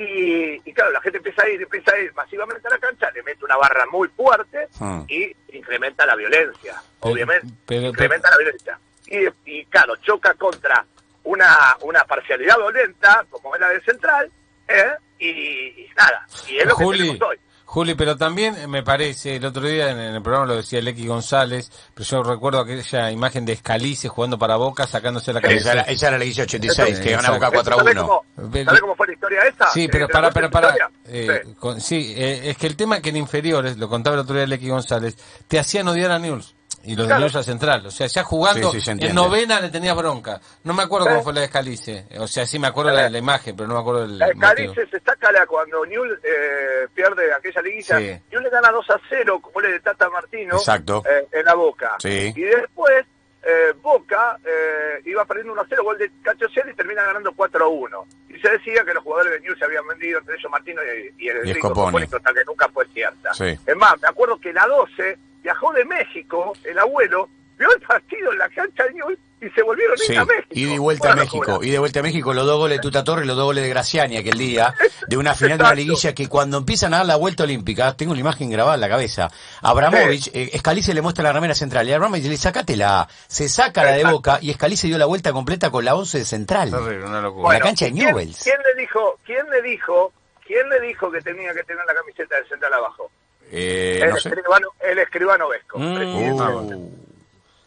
Y, 0.00 0.60
y 0.64 0.72
claro, 0.72 0.92
la 0.92 1.00
gente 1.00 1.18
empieza 1.18 1.42
a 1.42 1.48
ir, 1.48 1.60
empieza 1.60 1.92
a 1.92 1.98
ir 1.98 2.14
masivamente 2.14 2.68
a 2.68 2.70
la 2.70 2.78
cancha, 2.78 3.10
le 3.10 3.22
mete 3.24 3.44
una 3.44 3.56
barra 3.56 3.84
muy 3.86 4.06
fuerte 4.08 4.68
Mm. 4.78 5.00
y 5.08 5.34
incrementa 5.54 6.06
la 6.06 6.14
violencia, 6.14 6.80
Pero- 7.02 7.14
obviamente. 7.14 7.48
pero- 7.66 7.88
incrementa 7.88 8.30
la 8.30 8.36
violencia. 8.36 8.78
Y, 9.06 9.26
y 9.44 9.64
claro, 9.66 9.96
choca 9.96 10.34
contra 10.34 10.84
una, 11.24 11.76
una 11.80 12.04
parcialidad 12.04 12.56
violenta, 12.58 13.26
como 13.28 13.54
es 13.56 13.60
la 13.60 13.70
del 13.70 13.82
Central, 13.84 14.30
¿eh? 14.68 14.90
y, 15.18 15.28
y 15.28 15.90
nada, 15.96 16.24
y 16.48 16.58
es 16.58 16.66
lo 16.66 16.76
que 16.76 16.84
tenemos 16.86 17.20
hoy. 17.22 17.38
Juli, 17.70 17.94
pero 17.94 18.16
también 18.16 18.70
me 18.70 18.82
parece, 18.82 19.36
el 19.36 19.44
otro 19.44 19.60
día 19.68 19.90
en 19.90 19.98
el 19.98 20.22
programa 20.22 20.46
lo 20.46 20.56
decía 20.56 20.80
Lecky 20.80 21.06
González, 21.06 21.70
pero 21.92 22.08
yo 22.08 22.22
recuerdo 22.22 22.60
aquella 22.60 23.10
imagen 23.10 23.44
de 23.44 23.52
Escalice 23.52 24.08
jugando 24.08 24.38
para 24.38 24.56
Boca, 24.56 24.86
sacándose 24.86 25.34
la 25.34 25.40
Esa 25.40 25.48
cabeza. 25.48 25.72
esa 25.82 26.06
era 26.08 26.16
la 26.16 26.24
liguilla 26.24 26.44
86, 26.44 26.98
que 26.98 27.10
gana 27.10 27.28
Exacto. 27.28 27.34
Boca 27.34 27.50
4 27.52 27.74
a 27.74 27.78
¿Sabés 27.78 27.92
1. 27.94 28.06
cómo, 28.06 28.24
sabés 28.64 28.80
cómo 28.80 28.96
fue 28.96 29.06
la 29.08 29.12
historia 29.12 29.40
esa? 29.42 29.68
Sí, 29.70 29.84
Eh, 29.84 29.88
pero 29.92 30.06
¿te 30.06 30.12
para, 30.14 30.30
para, 30.30 30.50
para. 30.50 30.74
Eh, 31.04 31.42
con- 31.58 31.78
sí, 31.82 32.14
eh, 32.16 32.48
es 32.50 32.56
que 32.56 32.68
el 32.68 32.74
tema 32.74 33.02
que 33.02 33.10
en 33.10 33.16
inferiores, 33.18 33.76
lo 33.76 33.86
contaba 33.90 34.14
el 34.14 34.20
otro 34.20 34.34
día 34.36 34.46
Lecky 34.46 34.70
González, 34.70 35.18
te 35.46 35.58
hacían 35.58 35.86
odiar 35.88 36.10
a 36.10 36.18
News. 36.18 36.54
Y 36.92 36.96
los 36.96 37.06
de 37.06 37.08
Claro. 37.08 37.20
News 37.22 37.36
a 37.36 37.42
Central. 37.42 37.86
O 37.86 37.90
sea, 37.90 38.06
ya 38.06 38.22
jugando, 38.24 38.70
Sí, 38.72 38.80
sí, 38.80 38.84
se 38.86 39.06
en 39.06 39.14
novena 39.14 39.60
le 39.60 39.68
tenía 39.70 39.94
bronca. 39.94 40.40
No 40.64 40.74
me 40.74 40.82
acuerdo 40.82 41.06
cómo 41.06 41.22
fue 41.22 41.32
la 41.34 41.40
de 41.40 41.46
Escalice. 41.46 42.06
O 42.18 42.26
sea, 42.26 42.46
sí 42.46 42.58
me 42.58 42.66
acuerdo 42.68 42.92
la, 42.92 43.08
la 43.08 43.18
imagen, 43.18 43.56
pero 43.56 43.68
no 43.68 43.74
me 43.74 43.80
acuerdo 43.80 44.00
del 44.02 44.18
La 44.18 44.26
de 44.28 44.34
motivo. 44.34 44.74
Calice 44.74 44.86
se 44.90 45.00
saca 45.04 45.30
la 45.32 45.46
cuando 45.46 45.84
Newell 45.86 46.18
eh, 46.22 46.88
pierde 46.94 47.32
aquella 47.32 47.62
liguilla. 47.62 47.98
Sí. 47.98 48.04
Newell 48.30 48.44
le 48.44 48.50
gana 48.50 48.70
2 48.70 48.90
a 48.90 49.00
0, 49.08 49.40
como 49.40 49.60
le 49.60 49.72
de 49.72 49.80
Tata 49.80 50.08
Martino, 50.10 50.56
Exacto. 50.56 51.02
eh, 51.08 51.26
en 51.32 51.44
la 51.44 51.54
Boca. 51.54 51.96
Sí. 52.00 52.32
Y 52.34 52.40
después 52.42 53.04
eh, 53.42 53.72
Boca 53.80 54.36
eh, 54.44 55.00
iba 55.06 55.24
perdiendo 55.24 55.52
1 55.52 55.62
a 55.62 55.66
0, 55.68 55.82
gol 55.84 55.98
de 55.98 56.10
Cacho 56.22 56.48
Ciel 56.48 56.68
y 56.70 56.74
termina 56.74 57.02
ganando 57.04 57.32
4 57.34 57.64
a 57.64 57.68
1. 57.68 58.06
Y 58.30 58.38
se 58.40 58.50
decía 58.50 58.84
que 58.84 58.92
los 58.92 59.02
jugadores 59.02 59.32
de 59.32 59.40
Newell 59.40 59.58
se 59.58 59.64
habían 59.64 59.86
vendido, 59.86 60.18
entre 60.18 60.34
ellos 60.36 60.50
Martino 60.50 60.80
y, 60.82 61.24
y 61.24 61.28
el 61.28 61.36
Y 61.46 61.50
Enrico 61.50 61.68
Scoponi. 61.68 62.06
Scoponi, 62.06 62.06
cosa 62.08 62.34
que 62.34 62.44
nunca 62.44 62.68
fue 62.68 62.86
cierta. 62.88 63.32
Sí. 63.34 63.58
Es 63.66 63.76
más, 63.76 63.94
me 64.02 64.08
acuerdo 64.08 64.38
que 64.38 64.52
la 64.52 64.66
12 64.66 65.18
viajó 65.42 65.72
de 65.72 65.84
México, 65.84 66.52
el 66.64 66.78
abuelo, 66.78 67.28
vio 67.58 67.68
el 67.74 67.80
partido 67.82 68.32
en 68.32 68.38
la 68.38 68.48
cancha 68.48 68.84
de 68.84 68.92
Newell 68.94 69.18
y 69.40 69.48
se 69.50 69.62
volvieron 69.62 69.94
a 69.94 69.98
Sí, 69.98 70.16
a 70.16 70.24
México. 70.24 70.46
y 70.50 70.64
de 70.64 70.78
vuelta 70.80 71.12
a 71.12 71.14
México, 71.16 71.44
locura. 71.52 71.66
y 71.66 71.70
de 71.70 71.78
vuelta 71.78 72.00
a 72.00 72.02
México, 72.02 72.34
los 72.34 72.44
dos 72.44 72.58
goles 72.58 72.78
de 72.78 72.82
Tuta 72.82 73.04
Torres, 73.04 73.24
los 73.24 73.36
dos 73.36 73.44
goles 73.44 73.62
de 73.62 73.70
Graciani 73.70 74.16
aquel 74.16 74.36
día, 74.36 74.74
de 75.06 75.16
una 75.16 75.34
final 75.36 75.58
de 75.58 75.64
una 75.64 75.74
liguilla 75.74 76.12
que 76.12 76.28
cuando 76.28 76.58
empiezan 76.58 76.92
a 76.92 76.98
dar 76.98 77.06
la 77.06 77.14
vuelta 77.16 77.44
olímpica, 77.44 77.96
tengo 77.96 78.14
la 78.14 78.20
imagen 78.20 78.50
grabada 78.50 78.74
en 78.74 78.80
la 78.80 78.88
cabeza, 78.88 79.28
Abramovich, 79.62 80.28
eh, 80.34 80.50
Escalice 80.54 80.92
le 80.92 81.02
muestra 81.02 81.22
la 81.22 81.32
remera 81.32 81.54
central, 81.54 81.88
y 81.88 81.92
Abramovich 81.92 82.24
le 82.24 82.36
sacátela, 82.36 83.08
se 83.28 83.48
saca 83.48 83.84
la 83.84 83.92
de. 83.92 84.04
Boca, 84.04 84.38
y 84.42 84.50
Escalice 84.50 84.88
dio 84.88 84.98
la 84.98 85.06
vuelta 85.06 85.32
completa 85.32 85.70
con 85.70 85.84
la 85.84 85.94
11 85.94 86.18
de 86.18 86.24
central. 86.24 86.70
Terrible, 86.70 87.04
una 87.06 87.20
locura. 87.20 87.42
Bueno. 87.44 87.64
cancha 87.64 87.84
de 87.84 87.92
¿quién- 87.92 88.06
Newell's. 88.08 88.42
¿quién, 88.42 88.56
le 88.74 88.80
dijo, 88.80 89.18
quién 89.24 89.46
le 89.50 89.62
dijo, 89.62 90.12
quién 90.44 90.68
le 90.68 90.80
dijo 90.80 91.10
que 91.12 91.20
tenía 91.20 91.52
que 91.54 91.62
tener 91.62 91.84
la 91.86 91.94
camiseta 91.94 92.34
del 92.36 92.48
central 92.48 92.74
abajo? 92.74 93.10
Eh, 93.50 94.00
el, 94.02 94.10
no 94.10 94.16
sé. 94.16 94.28
escribano, 94.28 94.68
el 94.80 94.98
escribano 94.98 95.48
Vesco. 95.48 95.78
Mm. 95.78 95.94
presidente. 95.94 96.42
Uh, 96.74 96.92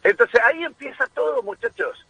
Entonces 0.03 0.41
ahí 0.45 0.63
empieza 0.63 1.05
todo, 1.13 1.41
muchachos. 1.43 2.05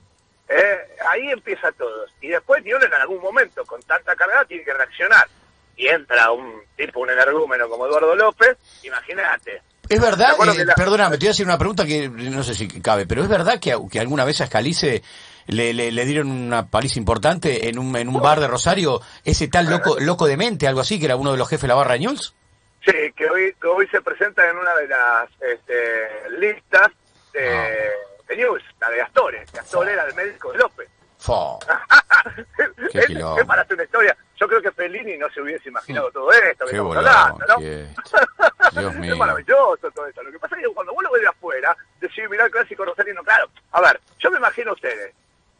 Eh, 0.49 0.77
ahí 1.09 1.29
empieza 1.29 1.71
todo. 1.71 2.05
Y 2.21 2.27
después 2.29 2.63
Newell 2.63 2.83
en 2.85 2.93
algún 2.93 3.21
momento, 3.21 3.63
con 3.65 3.81
tanta 3.83 4.15
carga, 4.15 4.43
tiene 4.45 4.63
que 4.63 4.73
reaccionar. 4.73 5.25
Y 5.77 5.87
entra 5.87 6.31
un 6.31 6.61
tipo, 6.75 6.99
un 6.99 7.09
energúmeno 7.09 7.69
como 7.69 7.87
Eduardo 7.87 8.15
López, 8.15 8.57
imagínate. 8.83 9.61
Es 9.89 9.99
verdad, 9.99 10.35
eh, 10.55 10.65
la- 10.65 10.75
perdóname, 10.75 11.17
te 11.17 11.25
voy 11.25 11.27
a 11.29 11.31
hacer 11.31 11.45
una 11.45 11.57
pregunta 11.57 11.85
que 11.85 12.07
no 12.07 12.43
sé 12.43 12.53
si 12.53 12.67
cabe, 12.81 13.05
pero 13.05 13.23
es 13.23 13.29
verdad 13.29 13.59
que, 13.59 13.75
que 13.91 13.99
alguna 13.99 14.23
vez 14.25 14.39
a 14.41 14.45
Escalice 14.45 15.01
le, 15.47 15.73
le, 15.73 15.91
le 15.91 16.05
dieron 16.05 16.29
una 16.31 16.67
paliza 16.67 16.99
importante 16.99 17.67
en 17.67 17.79
un, 17.79 17.95
en 17.97 18.07
un 18.07 18.21
bar 18.21 18.39
de 18.39 18.47
Rosario, 18.47 19.01
ese 19.25 19.47
tal 19.47 19.69
loco, 19.69 19.97
loco 19.99 20.27
de 20.27 20.37
mente, 20.37 20.67
algo 20.67 20.81
así, 20.81 20.99
que 20.99 21.05
era 21.05 21.15
uno 21.15 21.31
de 21.31 21.37
los 21.37 21.47
jefes 21.49 21.63
de 21.63 21.67
la 21.69 21.75
barra 21.75 21.97
News. 21.97 22.33
Sí, 22.85 23.13
que 23.13 23.29
hoy, 23.29 23.53
que 23.61 23.67
hoy 23.67 23.87
se 23.87 24.01
presenta 24.01 24.49
en 24.49 24.57
una 24.57 24.73
de 24.75 24.87
las 24.87 25.29
este, 25.41 26.29
listas 26.31 26.89
de, 27.33 27.91
de 28.27 28.35
News, 28.37 28.63
la 28.79 28.89
de 28.89 28.97
Gastores. 28.97 29.51
Gastor 29.51 29.87
era 29.89 30.03
el 30.05 30.15
médico 30.15 30.51
de 30.51 30.57
López. 30.59 30.89
Qué 32.91 33.01
quilombo. 33.05 33.39
es 33.39 33.45
para 33.45 33.65
una 33.69 33.83
historia. 33.83 34.17
Yo 34.39 34.47
creo 34.47 34.61
que 34.61 34.71
Fellini 34.71 35.17
no 35.17 35.29
se 35.29 35.41
hubiese 35.41 35.69
imaginado 35.69 36.11
todo 36.11 36.31
esto. 36.31 36.65
que 36.65 36.71
Qué 36.71 36.77
hablando, 36.77 37.45
¿no? 37.47 37.57
qué- 37.59 37.87
Dios 38.79 38.95
mío. 38.95 39.13
Es 39.13 39.19
maravilloso 39.19 39.91
todo 39.91 40.07
eso. 40.07 40.23
Lo 40.23 40.31
que 40.31 40.39
pasa 40.39 40.55
es 40.55 40.63
que 40.67 40.73
cuando 40.73 40.93
vos 40.93 41.03
lo 41.03 41.11
ves 41.11 41.21
de 41.21 41.27
afuera, 41.27 41.75
decís, 41.99 42.23
mirá 42.29 42.45
el 42.45 42.51
clásico 42.51 42.83
rosarino, 42.85 43.23
claro. 43.23 43.47
A 43.71 43.81
ver, 43.81 43.99
yo 44.19 44.31
me 44.31 44.37
imagino 44.37 44.71
a 44.71 44.73
ustedes, 44.73 45.13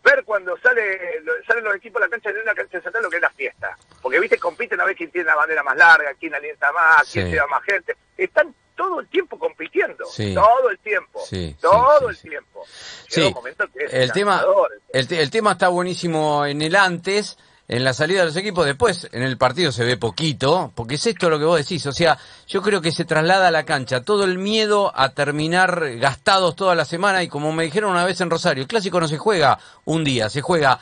ver 0.04 0.24
cuando 0.24 0.58
sale, 0.58 1.00
salen 1.48 1.64
los 1.64 1.76
equipos 1.76 2.02
a 2.02 2.06
la 2.06 2.10
cancha 2.10 2.32
de 2.32 2.42
una 2.42 2.54
cancha 2.54 2.78
de 2.78 2.84
central 2.84 3.04
lo 3.04 3.10
que 3.10 3.18
es 3.18 3.22
la 3.22 3.30
fiesta. 3.30 3.78
Porque, 4.02 4.20
viste, 4.20 4.38
compiten 4.38 4.80
a 4.82 4.86
ver 4.86 4.96
quién 4.96 5.12
tiene 5.12 5.26
la 5.28 5.36
bandera 5.36 5.64
más 5.64 5.78
larga, 5.78 6.14
quién 6.20 6.34
alienta 6.34 6.72
más, 6.72 7.10
quién 7.12 7.28
Sí. 7.28 7.32
lleva 7.34 7.48
más 7.48 7.64
gente. 7.64 7.96
Están 8.18 8.54
todo 8.76 9.00
el 9.02 9.08
tiempo 9.10 9.38
compitiendo. 9.38 10.06
Sí. 10.06 10.34
Todo 10.34 10.70
el 10.70 10.80
tiempo. 10.80 11.22
Sí, 11.26 11.56
todo 11.62 12.10
el 12.10 12.18
tiempo. 12.20 12.66
Llega 13.10 13.28
un 13.28 13.34
momento 13.34 13.68
que 13.72 13.84
es 13.86 13.94
el 13.94 14.12
tema, 14.12 14.44
el 14.92 15.30
tema 15.32 15.52
está 15.52 15.68
buenísimo 15.68 16.46
en 16.46 16.62
el 16.64 16.76
antes, 16.76 17.38
en 17.72 17.86
la 17.86 17.94
salida 17.94 18.20
de 18.20 18.26
los 18.26 18.36
equipos, 18.36 18.66
después 18.66 19.08
en 19.14 19.24
el 19.24 19.38
partido 19.38 19.72
se 19.72 19.86
ve 19.86 19.96
poquito, 19.96 20.74
porque 20.76 20.96
es 20.96 21.08
esto 21.08 21.30
lo 21.30 21.40
que 21.40 21.46
vos 21.46 21.58
decís, 21.58 21.86
o 21.88 21.94
sea, 21.94 22.18
yo 22.46 22.62
creo 22.62 22.82
que 22.82 22.92
se 22.92 23.06
traslada 23.06 23.48
a 23.48 23.52
la 23.52 23.64
cancha 23.64 24.04
todo 24.04 24.26
el 24.26 24.38
miedo 24.38 24.92
a 24.94 25.10
terminar 25.14 25.98
gastados 25.98 26.58
toda 26.58 26.76
la 26.76 26.84
semana 26.84 27.24
y 27.24 27.30
como 27.30 27.54
me 27.54 27.64
dijeron 27.64 27.92
una 27.92 28.04
vez 28.04 28.20
en 28.20 28.30
Rosario, 28.30 28.62
el 28.64 28.68
clásico 28.68 29.00
no 29.00 29.08
se 29.08 29.18
juega 29.18 29.58
un 29.86 30.04
día, 30.04 30.30
se 30.30 30.42
juega 30.42 30.80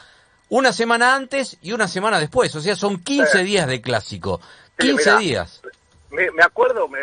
una 0.49 0.73
semana 0.73 1.13
antes 1.13 1.57
y 1.61 1.73
una 1.73 1.87
semana 1.87 2.19
después, 2.19 2.55
o 2.55 2.59
sea, 2.61 2.75
son 2.75 3.03
15 3.03 3.37
Sí. 3.37 3.43
días 3.43 3.67
de 3.67 3.81
clásico, 3.81 4.41
Sí, 4.79 4.87
15 4.87 5.09
mirá. 5.11 5.17
días. 5.19 5.61
me, 6.09 6.31
me 6.31 6.41
acuerdo, 6.41 6.87
me- 6.87 6.99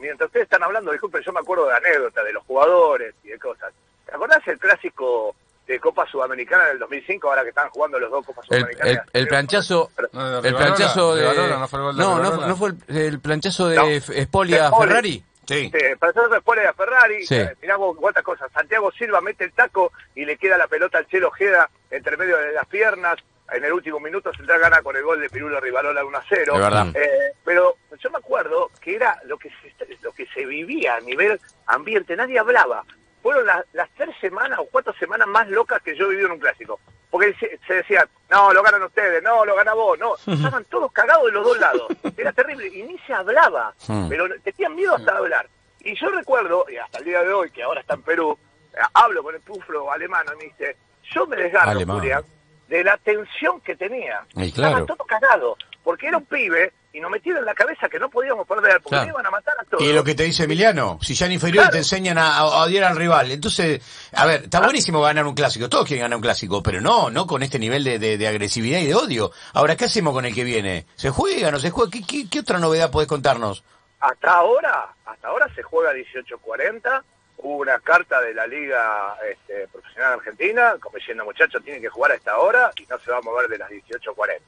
mientras 0.00 0.28
ustedes 0.28 0.44
están 0.44 0.62
hablando, 0.62 0.92
disculpen, 0.92 1.22
yo 1.22 1.32
me 1.34 1.40
acuerdo 1.40 1.66
de 1.68 1.74
anécdotas 1.76 2.24
de 2.24 2.32
los 2.32 2.42
jugadores 2.44 3.14
y 3.22 3.28
de 3.28 3.38
cosas. 3.38 3.70
¿Te 4.06 4.14
acordás 4.14 4.40
el 4.48 4.58
clásico 4.58 5.36
de 5.66 5.80
Copa 5.80 6.06
Sudamericana 6.06 6.66
del 6.66 6.78
2005, 6.78 7.28
ahora 7.28 7.42
que 7.42 7.48
están 7.48 7.68
jugando 7.70 7.98
los 7.98 8.10
dos 8.10 8.24
Copas 8.24 8.46
Sudamericanas? 8.46 9.02
el, 9.12 9.20
el 9.20 9.28
planchazo, 9.28 9.90
No, 10.12 10.38
el 10.38 10.54
planchazo 10.54 11.14
de, 11.16 11.24
¿no 11.24 11.68
fue 11.68 11.78
el 11.80 11.84
gol 11.84 11.96
de 11.96 12.02
no, 12.02 12.46
no, 12.46 12.56
fue 12.56 12.70
el, 12.88 12.96
el 12.96 13.20
planchazo 13.20 13.68
de 13.68 13.76
No. 13.76 13.84
Espolia. 13.86 14.70
Ferrari. 14.72 15.24
Sí. 15.46 15.70
Sí, 15.72 15.78
para 16.00 16.12
después 16.28 16.60
de 16.60 16.72
Ferrari, 16.72 17.24
Sí. 17.24 17.36
eh, 17.36 17.54
mirá 17.62 17.76
vos 17.76 17.96
cuántas 17.96 18.24
cosas. 18.24 18.50
Santiago 18.52 18.90
Silva 18.92 19.20
mete 19.20 19.44
el 19.44 19.52
taco 19.52 19.92
y 20.14 20.24
le 20.24 20.36
queda 20.36 20.58
la 20.58 20.66
pelota 20.66 20.98
al 20.98 21.06
Chelo 21.06 21.28
Ojeda 21.28 21.70
entre 21.90 22.16
medio 22.16 22.36
de 22.36 22.52
las 22.52 22.66
piernas. 22.66 23.16
En 23.52 23.64
el 23.64 23.72
último 23.72 24.00
minuto 24.00 24.32
Central 24.36 24.58
gana 24.58 24.82
con 24.82 24.96
el 24.96 25.04
gol 25.04 25.20
de 25.20 25.30
Pirulo 25.30 25.60
Rivarola 25.60 26.04
1 26.04 26.18
a 26.18 26.24
0. 26.28 26.54
De 26.54 26.60
verdad. 26.60 26.86
Eh, 26.96 27.32
pero 27.44 27.76
yo 27.96 28.10
me 28.10 28.18
acuerdo 28.18 28.72
que 28.80 28.96
era 28.96 29.20
lo 29.26 29.38
que 29.38 29.48
se, 29.50 29.72
lo 30.02 30.10
que 30.12 30.26
se 30.34 30.44
vivía 30.44 30.96
a 30.96 31.00
nivel 31.00 31.40
ambiente, 31.66 32.16
nadie 32.16 32.40
hablaba. 32.40 32.82
Fueron 33.26 33.44
las, 33.44 33.64
las 33.72 33.90
tres 33.96 34.14
semanas 34.20 34.60
o 34.60 34.66
cuatro 34.66 34.94
semanas 35.00 35.26
más 35.26 35.48
locas 35.48 35.82
que 35.82 35.96
yo 35.96 36.06
he 36.06 36.10
vivido 36.10 36.28
en 36.28 36.34
un 36.34 36.38
clásico. 36.38 36.78
Porque 37.10 37.34
se, 37.34 37.58
se 37.66 37.74
decían, 37.74 38.08
no, 38.30 38.52
lo 38.52 38.62
ganan 38.62 38.84
ustedes, 38.84 39.20
no, 39.20 39.44
lo 39.44 39.56
gana 39.56 39.74
vos, 39.74 39.98
no. 39.98 40.14
Estaban 40.32 40.64
todos 40.66 40.92
cagados 40.92 41.24
de 41.26 41.32
los 41.32 41.44
dos 41.44 41.58
lados. 41.58 41.88
Era 42.16 42.32
terrible 42.32 42.68
y 42.68 42.84
ni 42.84 42.96
se 43.00 43.12
hablaba. 43.12 43.74
Pero 44.08 44.28
tenían 44.44 44.76
miedo 44.76 44.94
hasta 44.94 45.16
hablar. 45.16 45.48
Y 45.80 45.98
yo 45.98 46.08
recuerdo, 46.10 46.66
y 46.70 46.76
hasta 46.76 46.98
el 46.98 47.04
día 47.04 47.20
de 47.24 47.32
hoy, 47.32 47.50
que 47.50 47.64
ahora 47.64 47.80
está 47.80 47.94
en 47.94 48.02
Perú, 48.02 48.38
eh, 48.72 48.78
hablo 48.94 49.24
con 49.24 49.34
el 49.34 49.40
puflo 49.40 49.90
alemán 49.90 50.24
y 50.32 50.36
me 50.36 50.44
dice, 50.44 50.76
yo 51.12 51.26
me 51.26 51.34
desgarro. 51.34 51.80
Julián, 51.84 52.22
de 52.68 52.84
la 52.84 52.96
tensión 52.96 53.60
que 53.60 53.74
tenía. 53.74 54.24
Y 54.36 54.52
claro. 54.52 54.82
Estaban 54.82 54.86
todos 54.86 55.06
cagados, 55.08 55.58
porque 55.82 56.06
era 56.06 56.18
un 56.18 56.26
pibe 56.26 56.72
y 56.96 57.00
nos 57.00 57.10
metieron 57.10 57.40
en 57.40 57.44
la 57.46 57.54
cabeza 57.54 57.88
que 57.88 57.98
no 57.98 58.08
podíamos 58.08 58.46
perder, 58.46 58.80
porque 58.80 58.88
Claro. 58.96 59.10
iban 59.10 59.26
a 59.26 59.30
matar 59.30 59.54
a 59.60 59.64
todos. 59.64 59.82
Y 59.82 59.92
lo 59.92 60.02
que 60.02 60.14
te 60.14 60.22
dice 60.22 60.44
Emiliano, 60.44 60.98
si 61.02 61.14
ya 61.14 61.26
en 61.26 61.32
inferior 61.32 61.64
Claro. 61.64 61.72
te 61.72 61.78
enseñan 61.78 62.16
a, 62.18 62.36
a 62.38 62.44
odiar 62.64 62.84
al 62.84 62.96
rival. 62.96 63.30
Entonces, 63.30 63.80
a 64.14 64.24
ver, 64.24 64.44
está 64.44 64.60
buenísimo 64.60 65.02
ganar 65.02 65.26
un 65.26 65.34
clásico, 65.34 65.68
todos 65.68 65.84
quieren 65.86 66.02
ganar 66.04 66.16
un 66.16 66.22
clásico, 66.22 66.62
pero 66.62 66.80
no, 66.80 67.10
no 67.10 67.26
con 67.26 67.42
este 67.42 67.58
nivel 67.58 67.84
de, 67.84 67.98
de- 67.98 68.16
de 68.16 68.26
agresividad 68.28 68.78
y 68.80 68.86
de 68.86 68.94
odio. 68.94 69.30
Ahora, 69.52 69.76
¿qué 69.76 69.84
hacemos 69.84 70.14
con 70.14 70.24
el 70.24 70.34
que 70.34 70.44
viene? 70.44 70.86
¿Se 70.94 71.10
juega, 71.10 71.50
no 71.50 71.58
se 71.58 71.70
juega? 71.70 71.90
¿Qué, 71.90 72.02
qué, 72.06 72.28
qué 72.30 72.40
otra 72.40 72.58
novedad 72.58 72.90
podés 72.90 73.08
contarnos? 73.08 73.62
Hasta 74.00 74.30
ahora, 74.32 74.88
hasta 75.04 75.28
ahora 75.28 75.46
se 75.54 75.62
juega 75.62 75.92
18-40. 75.92 77.02
Hubo 77.38 77.58
una 77.58 77.78
carta 77.80 78.20
de 78.22 78.32
la 78.32 78.46
Liga 78.46 79.14
este, 79.30 79.68
Profesional 79.68 80.14
Argentina, 80.14 80.76
como 80.80 80.96
diciendo, 80.96 81.24
muchachos, 81.24 81.62
tienen 81.62 81.82
que 81.82 81.88
jugar 81.88 82.12
a 82.12 82.14
esta 82.14 82.38
hora 82.38 82.70
y 82.76 82.86
no 82.86 82.98
se 82.98 83.10
va 83.10 83.18
a 83.18 83.22
mover 83.22 83.48
de 83.48 83.58
las 83.58 83.68
18.40. 83.70 84.38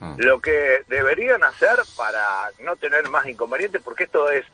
Hmm. 0.00 0.14
Lo 0.18 0.40
que 0.40 0.82
deberían 0.88 1.42
hacer 1.44 1.78
para 1.96 2.50
no 2.60 2.76
tener 2.76 3.08
más 3.08 3.26
inconvenientes, 3.26 3.82
porque 3.82 4.04
esto 4.04 4.30
es 4.30 4.44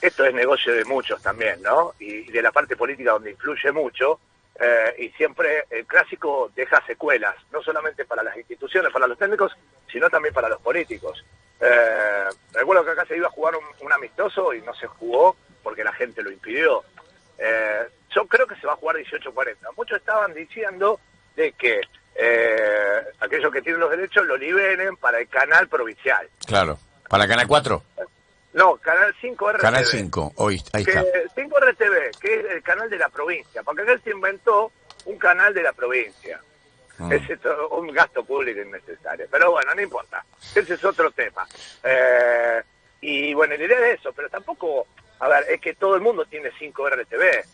esto 0.00 0.24
es 0.26 0.34
negocio 0.34 0.74
de 0.74 0.84
muchos 0.84 1.22
también, 1.22 1.62
¿no? 1.62 1.94
Y 1.98 2.30
de 2.30 2.42
la 2.42 2.52
parte 2.52 2.76
política 2.76 3.12
donde 3.12 3.30
influye 3.30 3.72
mucho, 3.72 4.20
eh, 4.60 4.94
y 4.98 5.08
siempre 5.10 5.64
el 5.70 5.86
clásico 5.86 6.52
deja 6.54 6.84
secuelas, 6.86 7.34
no 7.50 7.62
solamente 7.62 8.04
para 8.04 8.22
las 8.22 8.36
instituciones, 8.36 8.92
para 8.92 9.06
los 9.06 9.18
técnicos, 9.18 9.56
sino 9.90 10.10
también 10.10 10.34
para 10.34 10.48
los 10.48 10.60
políticos. 10.60 11.24
Eh, 11.58 12.28
recuerdo 12.52 12.84
que 12.84 12.90
acá 12.90 13.06
se 13.06 13.16
iba 13.16 13.28
a 13.28 13.30
jugar 13.30 13.56
un, 13.56 13.64
un 13.80 13.92
amistoso 13.92 14.52
y 14.52 14.60
no 14.60 14.74
se 14.74 14.86
jugó 14.86 15.36
porque 15.62 15.82
la 15.82 15.92
gente 15.92 16.22
lo 16.22 16.30
impidió. 16.30 16.84
Eh, 17.38 17.88
yo 18.10 18.26
creo 18.26 18.46
que 18.46 18.56
se 18.56 18.66
va 18.66 18.74
a 18.74 18.76
jugar 18.76 18.96
18-40. 18.96 19.56
Muchos 19.76 19.98
estaban 19.98 20.34
diciendo 20.34 21.00
de 21.34 21.52
que 21.52 21.80
eh, 22.14 23.02
aquellos 23.20 23.52
que 23.52 23.62
tienen 23.62 23.80
los 23.80 23.90
derechos 23.90 24.26
lo 24.26 24.36
liberen 24.36 24.96
para 24.96 25.18
el 25.20 25.28
canal 25.28 25.68
provincial. 25.68 26.28
Claro. 26.46 26.78
¿Para 27.08 27.28
Canal 27.28 27.46
4? 27.46 27.82
No, 28.54 28.76
Canal 28.76 29.14
5 29.20 29.52
RTV. 29.52 29.60
Canal 29.60 29.84
5, 29.84 30.32
hoy, 30.36 30.62
ahí 30.72 30.82
está. 30.82 31.02
que 31.02 31.24
5 31.34 31.58
RTV, 31.58 32.20
que 32.20 32.34
es 32.34 32.44
el 32.52 32.62
canal 32.62 32.88
de 32.88 32.98
la 32.98 33.08
provincia, 33.08 33.62
porque 33.62 33.82
acá 33.82 33.98
se 34.02 34.10
inventó 34.10 34.70
un 35.06 35.18
canal 35.18 35.52
de 35.52 35.62
la 35.62 35.72
provincia. 35.72 36.40
Mm. 36.98 37.12
Es 37.12 37.22
un 37.72 37.92
gasto 37.92 38.24
público 38.24 38.60
innecesario. 38.60 39.26
Pero 39.30 39.50
bueno, 39.50 39.74
no 39.74 39.82
importa. 39.82 40.24
Ese 40.54 40.74
es 40.74 40.84
otro 40.84 41.10
tema. 41.10 41.46
Eh, 41.82 42.62
y 43.00 43.34
bueno, 43.34 43.56
la 43.56 43.64
idea 43.64 43.88
es 43.88 44.00
eso, 44.00 44.12
pero 44.12 44.28
tampoco, 44.28 44.86
a 45.18 45.28
ver, 45.28 45.44
es 45.50 45.60
que 45.60 45.74
todo 45.74 45.96
el 45.96 46.02
mundo 46.02 46.24
tiene 46.24 46.50
5 46.56 46.88
RTV. 46.90 47.44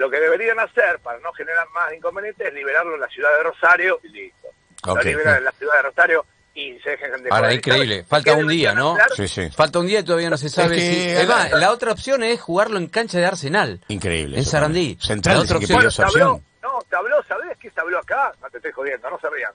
Lo 0.00 0.08
que 0.10 0.18
deberían 0.18 0.58
hacer 0.58 0.98
para 1.00 1.18
no 1.18 1.30
generar 1.34 1.68
más 1.74 1.92
inconvenientes 1.92 2.46
es 2.46 2.54
liberarlo 2.54 2.94
en 2.94 3.02
la 3.02 3.08
ciudad 3.08 3.28
de 3.36 3.42
Rosario 3.42 4.00
y 4.02 4.08
listo. 4.08 4.48
Ok. 4.86 4.96
Lo 4.96 5.02
liberan 5.02 5.36
en 5.36 5.44
la 5.44 5.52
ciudad 5.52 5.74
de 5.74 5.82
Rosario 5.82 6.24
y 6.54 6.78
se 6.80 6.90
dejen 6.90 7.22
de 7.22 7.28
Ahora, 7.30 7.52
increíble. 7.52 7.98
¿Qué 7.98 8.04
Falta 8.04 8.32
un 8.32 8.48
día, 8.48 8.72
¿no? 8.72 8.96
Sí, 9.14 9.28
sí. 9.28 9.50
Falta 9.50 9.78
un 9.78 9.86
día 9.86 10.00
y 10.00 10.02
todavía 10.02 10.30
no 10.30 10.38
se 10.38 10.48
sabe 10.48 10.76
Es 10.76 10.82
que- 10.82 10.94
si... 10.94 11.10
Es 11.10 11.28
más, 11.28 11.52
la 11.52 11.70
otra 11.70 11.92
opción 11.92 12.22
es 12.22 12.40
jugarlo 12.40 12.78
en 12.78 12.86
cancha 12.86 13.18
de 13.18 13.26
Arsenal. 13.26 13.78
Increíble. 13.88 14.38
En 14.38 14.44
Sarandí. 14.46 14.96
Central 15.02 15.36
La 15.36 15.42
otra 15.42 15.58
que 15.58 15.64
opción. 15.66 15.76
Bueno, 15.82 15.88
opción. 16.06 16.44
no, 16.62 16.78
se 16.88 16.96
habló, 16.96 17.22
¿sabés 17.28 17.58
qué 17.58 17.70
se 17.70 17.78
habló 17.78 17.98
acá? 17.98 18.32
No 18.40 18.48
te 18.48 18.56
estoy 18.56 18.72
jodiendo, 18.72 19.10
no 19.10 19.20
sabían. 19.20 19.52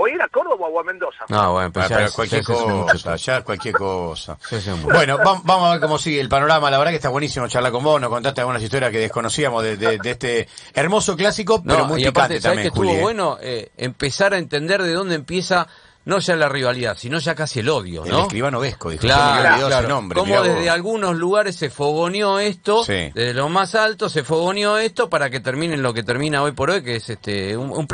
O 0.00 0.06
ir 0.06 0.20
a 0.22 0.28
Córdoba 0.28 0.68
o 0.68 0.78
a 0.80 0.84
Mendoza. 0.84 1.24
No, 1.28 1.52
bueno, 1.54 1.72
pues 1.72 1.88
ya 1.88 2.08
cualquier 2.10 2.44
cosa, 2.44 3.16
ya 3.16 3.42
cualquier 3.42 3.74
cosa. 3.74 4.38
Bueno, 4.84 5.18
vam- 5.18 5.40
vamos 5.42 5.68
a 5.68 5.72
ver 5.72 5.80
cómo 5.80 5.98
sigue 5.98 6.20
el 6.20 6.28
panorama. 6.28 6.70
La 6.70 6.78
verdad 6.78 6.92
que 6.92 6.96
está 6.96 7.08
buenísimo 7.08 7.48
charlar 7.48 7.72
con 7.72 7.82
vos. 7.82 8.00
Nos 8.00 8.08
contaste 8.10 8.40
algunas 8.40 8.62
historias 8.62 8.92
que 8.92 8.98
desconocíamos 9.00 9.62
de, 9.64 9.76
de- 9.76 9.98
de 9.98 10.10
este 10.10 10.48
hermoso 10.72 11.16
clásico, 11.16 11.62
pero 11.64 11.78
No, 11.78 11.84
muy 11.86 12.02
y 12.02 12.06
aparte, 12.06 12.36
picante 12.36 12.40
¿sabes 12.42 12.42
también, 12.42 12.62
que 12.62 12.68
estuvo 12.68 12.84
Juli. 12.86 12.98
eh? 12.98 13.02
bueno? 13.02 13.38
Eh, 13.40 13.70
empezar 13.76 14.34
a 14.34 14.38
entender 14.38 14.82
de 14.84 14.92
dónde 14.92 15.16
empieza, 15.16 15.66
no 16.04 16.18
ya 16.20 16.36
la 16.36 16.48
rivalidad, 16.48 16.96
sino 16.98 17.18
ya 17.18 17.34
casi 17.34 17.60
el 17.60 17.68
odio, 17.68 18.04
El 18.04 18.10
¿no? 18.12 18.22
escribano 18.22 18.60
Vesco, 18.60 18.88
dijo. 18.90 19.02
Claro, 19.02 19.66
claro. 19.66 19.88
nombre. 19.88 20.18
Como 20.18 20.40
desde 20.42 20.70
algunos 20.70 21.16
lugares 21.16 21.56
se 21.56 21.68
fogoneó 21.68 22.38
esto, 22.38 22.82
Sí. 22.84 23.10
desde 23.14 23.34
lo 23.34 23.48
más 23.50 23.74
alto 23.74 24.08
se 24.08 24.24
fogoneó 24.24 24.78
esto 24.78 25.10
para 25.10 25.28
que 25.28 25.40
termine 25.40 25.74
en 25.74 25.82
lo 25.82 25.92
que 25.92 26.02
termina 26.02 26.42
hoy 26.42 26.52
por 26.52 26.70
hoy, 26.70 26.82
que 26.82 26.96
es 26.96 27.10
este 27.10 27.56
un, 27.56 27.86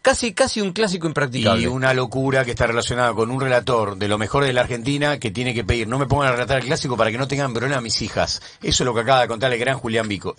casi 0.00 0.32
casi 0.32 0.60
un 0.60 0.72
clásico 0.72 1.06
impracticable. 1.06 1.62
Y 1.62 1.66
una 1.66 1.92
locura 1.92 2.44
que 2.44 2.52
está 2.52 2.66
relacionada 2.66 3.12
con 3.12 3.30
un 3.30 3.40
relator 3.40 3.96
de 3.96 4.08
lo 4.08 4.16
mejor 4.18 4.44
de 4.44 4.52
la 4.52 4.62
Argentina 4.62 5.18
que 5.18 5.30
tiene 5.30 5.52
que 5.52 5.64
pedir, 5.64 5.88
no 5.88 5.98
me 5.98 6.06
pongan 6.06 6.28
a 6.28 6.32
relatar 6.32 6.58
el 6.58 6.64
clásico 6.64 6.96
para 6.96 7.10
que 7.10 7.18
no 7.18 7.28
tengan 7.28 7.52
problema 7.52 7.80
mis 7.80 8.00
hijas. 8.02 8.40
Eso 8.62 8.82
es 8.82 8.86
lo 8.86 8.94
que 8.94 9.00
acaba 9.00 9.20
de 9.22 9.28
contar 9.28 9.52
el 9.52 9.58
gran 9.58 9.76
Julián 9.78 10.08
Vico. 10.08 10.36